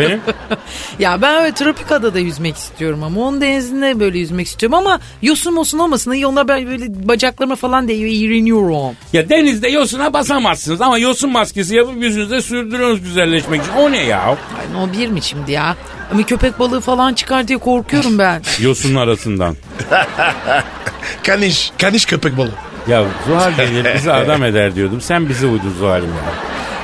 Efendim? 0.00 0.20
Ya 0.98 1.22
ben 1.22 1.42
öyle 1.42 1.54
tropik 1.54 1.92
adada 1.92 2.18
yüzmek 2.18 2.56
istiyorum 2.56 3.02
ama 3.02 3.20
onun 3.20 3.40
denizinde 3.40 4.00
böyle 4.00 4.18
yüzmek 4.18 4.46
istiyorum 4.46 4.74
ama 4.78 5.00
yosun 5.22 5.54
mosun 5.54 5.78
olmasın. 5.78 6.12
İyi 6.12 6.26
onlar 6.26 6.48
ben 6.48 6.66
böyle 6.66 7.08
bacaklarıma 7.08 7.56
falan 7.56 7.88
değiyor 7.88 8.10
iğreniyorum. 8.12 8.96
Ya 9.12 9.28
denizde 9.28 9.68
yosuna 9.68 10.12
basamazsınız 10.12 10.80
ama 10.80 10.98
yosun 10.98 11.30
maskesi 11.30 11.74
yapıp 11.76 12.02
yüzünüze 12.02 12.42
sürdürüyorsunuz 12.42 13.02
güzelleşmek 13.02 13.62
için. 13.62 13.72
O 13.72 13.92
ne 13.92 14.02
ya? 14.02 14.20
Ay 14.28 14.72
no 14.72 14.92
bir 14.92 15.08
mi 15.08 15.22
şimdi 15.22 15.52
ya? 15.52 15.76
Ama 16.12 16.22
köpek 16.22 16.58
balığı 16.58 16.80
falan 16.80 17.14
çıkar 17.14 17.48
diye 17.48 17.58
korkuyorum 17.58 18.18
ben. 18.18 18.42
Yosunun 18.60 19.00
arasından. 19.00 19.56
Kaniş. 21.26 21.72
Kaniş 21.80 22.04
köpek 22.06 22.36
balığı. 22.38 22.50
Ya 22.88 23.04
Zuhal 23.26 23.52
gelir 23.56 23.94
bizi 23.94 24.12
adam 24.12 24.44
eder 24.44 24.74
diyordum. 24.74 25.00
Sen 25.00 25.28
bizi 25.28 25.46
uydun 25.46 25.74
Zuhal'im 25.78 26.08
ya. 26.08 26.32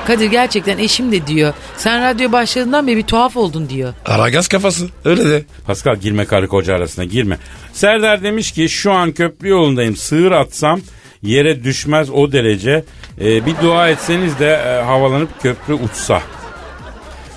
Kadir 0.06 0.26
gerçekten 0.30 0.78
eşim 0.78 1.12
de 1.12 1.26
diyor. 1.26 1.54
Sen 1.76 2.02
radyo 2.04 2.32
başladığından 2.32 2.86
beri 2.86 2.96
bir 2.96 3.02
tuhaf 3.02 3.36
oldun 3.36 3.68
diyor. 3.68 3.94
Aragaz 4.06 4.48
kafası. 4.48 4.88
Öyle 5.04 5.24
de. 5.30 5.44
Pascal 5.66 5.96
girme 5.96 6.24
karı 6.24 6.48
koca 6.48 6.74
arasına 6.74 7.04
girme. 7.04 7.38
Serdar 7.72 8.22
demiş 8.22 8.52
ki 8.52 8.68
şu 8.68 8.92
an 8.92 9.12
köprü 9.12 9.48
yolundayım. 9.48 9.96
Sığır 9.96 10.32
atsam 10.32 10.80
yere 11.22 11.64
düşmez 11.64 12.10
o 12.10 12.32
derece. 12.32 12.84
Ee, 13.20 13.46
bir 13.46 13.54
dua 13.62 13.88
etseniz 13.88 14.38
de 14.38 14.46
e, 14.46 14.82
havalanıp 14.84 15.42
köprü 15.42 15.74
uçsa. 15.74 16.22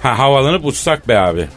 Ha 0.03 0.19
havalanıp 0.19 0.65
uçsak 0.65 1.07
be 1.07 1.19
abi. 1.19 1.47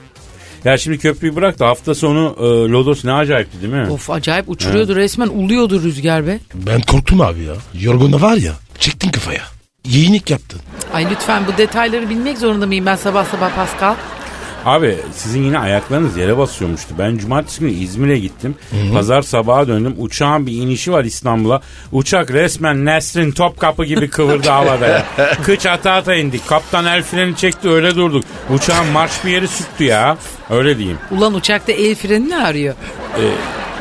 Ya 0.65 0.79
şimdi 0.79 0.99
köprüyü 0.99 1.37
bırak 1.37 1.59
da 1.59 1.67
hafta 1.67 1.95
sonu 1.95 2.37
e, 2.41 2.43
Lodos 2.73 3.05
ne 3.05 3.13
acayipti 3.13 3.63
değil 3.63 3.73
mi? 3.73 3.91
Of 3.91 4.11
acayip 4.11 4.49
uçuruyordu 4.49 4.97
resmen 4.97 5.29
uluyordu 5.29 5.83
rüzgar 5.83 6.27
be. 6.27 6.39
Ben 6.55 6.81
korktum 6.81 7.21
abi 7.21 7.43
ya. 7.43 7.55
Yorgunda 7.81 8.21
var 8.21 8.37
ya. 8.37 8.53
Çektin 8.79 9.11
kafaya. 9.11 9.43
Yeğenlik 9.89 10.31
yaptın. 10.31 10.61
Ay 10.95 11.11
lütfen 11.11 11.43
bu 11.47 11.59
detayları 11.59 12.11
bilmek 12.11 12.39
zorunda 12.39 12.67
mıyım 12.67 12.87
ben 12.87 12.97
sabah 12.97 13.25
sabah 13.25 13.51
Pascal? 13.57 13.95
Abi 14.65 14.97
sizin 15.13 15.45
yine 15.45 15.59
ayaklarınız 15.59 16.17
yere 16.17 16.39
basıyormuştu. 16.39 16.95
Ben 16.99 17.19
cumartesi 17.19 17.61
günü 17.61 17.71
İzmir'e 17.71 18.19
gittim. 18.19 18.55
Pazar 18.93 19.23
sabaha 19.23 19.69
döndüm. 19.69 19.95
Uçağın 19.99 20.47
bir 20.47 20.53
inişi 20.53 20.93
var 20.93 21.05
İstanbul'a. 21.05 21.61
Uçak 21.93 22.31
resmen 22.31 22.85
Nesrin 22.85 23.31
Topkapı 23.33 23.85
gibi 23.85 24.11
kıvırdı 24.11 24.49
havada 24.49 24.87
ya. 24.87 25.05
Kıç 25.45 25.67
ata 25.67 25.93
ata 25.93 26.15
indik. 26.15 26.49
Kaptan 26.49 26.87
el 26.87 27.03
freni 27.03 27.37
çekti 27.37 27.69
öyle 27.69 27.97
durduk. 27.97 28.25
Uçağın 28.55 28.87
marş 28.87 29.25
bir 29.25 29.31
yeri 29.31 29.49
süttü 29.49 29.85
ya. 29.85 30.17
Öyle 30.51 30.79
diyeyim. 30.79 30.99
Ulan 31.11 31.35
uçakta 31.35 31.73
el 31.73 31.95
freni 31.95 32.31
ne 32.31 32.37
arıyor? 32.37 32.75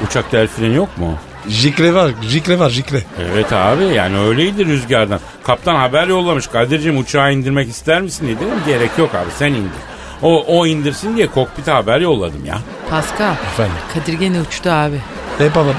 Uçakta 0.08 0.38
el 0.38 0.48
freni 0.48 0.76
yok 0.76 0.98
mu? 0.98 1.18
Jikle 1.50 1.94
var. 1.94 2.12
Jikle 2.22 2.60
var. 2.60 2.70
Jikle. 2.70 3.04
Evet 3.34 3.54
abi 3.54 3.84
yani 3.84 4.20
öyleydi 4.20 4.66
rüzgardan. 4.66 5.20
Kaptan 5.44 5.76
haber 5.76 6.08
yollamış. 6.08 6.48
Kadir'cim 6.48 6.98
uçağı 6.98 7.34
indirmek 7.34 7.70
ister 7.70 8.02
misin 8.02 8.26
diye 8.28 8.36
dedim. 8.36 8.50
Gerek 8.66 8.92
yok 8.98 9.16
abi 9.16 9.32
sen 9.38 9.48
indir. 9.54 9.72
O, 10.22 10.44
o 10.48 10.66
indirsin 10.68 11.18
diye 11.18 11.28
kokpite 11.28 11.72
haber 11.72 12.02
yolladım 12.02 12.46
ya. 12.46 12.58
Pascal. 12.90 13.34
Efendim. 13.54 13.74
Kadir 13.94 14.14
gene 14.14 14.42
uçtu 14.42 14.70
abi. 14.70 15.00
Ne 15.40 15.46
yapalım? 15.46 15.76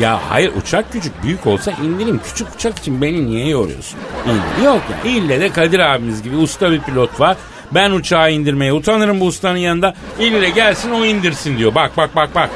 Ya 0.00 0.20
hayır 0.28 0.52
uçak 0.62 0.92
küçük 0.92 1.22
büyük 1.22 1.46
olsa 1.46 1.70
indireyim. 1.70 2.20
Küçük 2.24 2.54
uçak 2.54 2.78
için 2.78 3.02
beni 3.02 3.26
niye 3.26 3.48
yoruyorsun? 3.48 3.98
İndir. 4.26 4.66
Yok 4.66 4.80
ya 5.04 5.10
ille 5.10 5.40
de 5.40 5.52
Kadir 5.52 5.78
abimiz 5.80 6.22
gibi 6.22 6.36
usta 6.36 6.72
bir 6.72 6.80
pilot 6.80 7.20
var. 7.20 7.36
Ben 7.74 7.90
uçağı 7.90 8.32
indirmeye 8.32 8.72
utanırım 8.72 9.20
bu 9.20 9.24
ustanın 9.26 9.56
yanında. 9.58 9.94
İlle 10.20 10.50
gelsin 10.50 10.90
o 10.90 11.04
indirsin 11.04 11.58
diyor. 11.58 11.74
Bak 11.74 11.96
bak 11.96 12.16
bak 12.16 12.34
bak. 12.34 12.50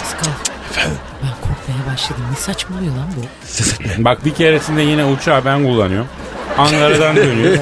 Pascal. 0.00 0.32
Korkmaya 0.74 1.07
başladım. 1.98 2.24
Ne 2.30 2.36
saçmalıyor 2.36 2.92
lan 2.96 3.06
bu? 3.16 3.24
Bak 4.04 4.24
bir 4.24 4.34
keresinde 4.34 4.82
yine 4.82 5.04
uçağı 5.04 5.44
ben 5.44 5.64
kullanıyorum. 5.64 6.08
Ankara'dan 6.58 7.16
dönüyor. 7.26 7.56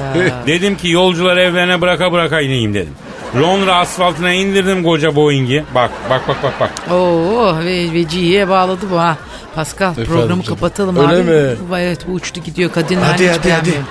dedim 0.47 0.77
ki 0.77 0.89
yolcular 0.89 1.37
evlerine 1.37 1.81
bıraka 1.81 2.11
bıraka 2.11 2.41
ineyim 2.41 2.73
dedim. 2.73 2.93
Londra 3.41 3.75
asfaltına 3.75 4.31
indirdim 4.31 4.83
koca 4.83 5.15
Boeing'i. 5.15 5.63
Bak 5.75 5.91
bak 6.09 6.21
bak 6.27 6.37
bak 6.43 6.53
bak. 6.59 6.71
Oo 6.91 7.55
ve 7.59 7.93
vecihiye 7.93 8.49
bağladı 8.49 8.85
bu 8.91 8.99
ha. 8.99 9.17
Pascal 9.55 9.93
programı 9.95 10.19
canım. 10.27 10.41
kapatalım 10.41 10.97
Öyle 10.97 11.21
abi. 11.21 11.23
mi? 11.23 11.55
Bu- 11.69 11.77
Evet 11.77 12.07
bu 12.07 12.11
uçtu 12.11 12.41
gidiyor. 12.43 12.71
Kadir'in 12.71 13.01
Hadi, 13.01 13.29
hadi, 13.29 13.47
beğenmiyorum. 13.47 13.83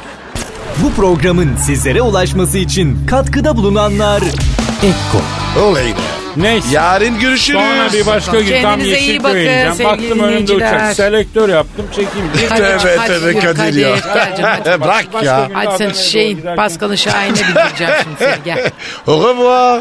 Bu 0.82 0.92
programın 0.92 1.56
sizlere 1.56 2.02
ulaşması 2.02 2.58
için 2.58 3.06
katkıda 3.06 3.56
bulunanlar 3.56 4.22
Ekko 4.82 5.22
Oley 5.62 5.86
be. 5.86 6.15
Neyse. 6.36 6.68
Yarın 6.72 7.20
görüşürüz. 7.20 7.60
Sonra 7.60 7.92
bir 7.92 8.06
başka 8.06 8.40
gün 8.40 8.62
tam 8.62 8.70
Kendinize 8.70 8.98
iyi 8.98 9.08
Yeşilköy'e 9.08 9.22
bakın 9.24 9.36
ineceğim. 9.38 9.74
sevgili 9.74 10.10
Baktım 10.10 10.20
önümde 10.20 10.46
dinleyiciler. 10.46 10.76
uçak. 10.76 10.94
Selektör 10.96 11.48
yaptım 11.48 11.86
çekeyim. 11.90 12.30
diye. 12.38 12.48
Hadi, 12.48 12.60
Tövbe 12.60 12.96
hadi, 12.96 13.06
tövbe 13.08 13.26
yürü, 13.28 13.40
Kadir 13.40 13.58
hadi, 13.58 13.80
ya. 13.80 13.96
Canım 14.36 14.60
hadi. 14.64 14.80
Bırak 14.80 15.04
Başka 15.12 15.26
ya. 15.40 15.44
gün 15.48 15.54
Hadi 15.54 15.78
sen 15.78 15.86
böyle 15.86 15.94
şeyin 16.02 16.36
giderken- 16.36 16.56
Pascal'ın 16.56 16.94
şahine 16.94 17.34
bildireceğim 17.34 17.92
şimdi 18.02 18.16
seni 18.18 18.44
gel. 18.44 18.70
Au 19.06 19.28
revoir. 19.28 19.80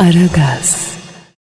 Aragaz. 0.00 0.89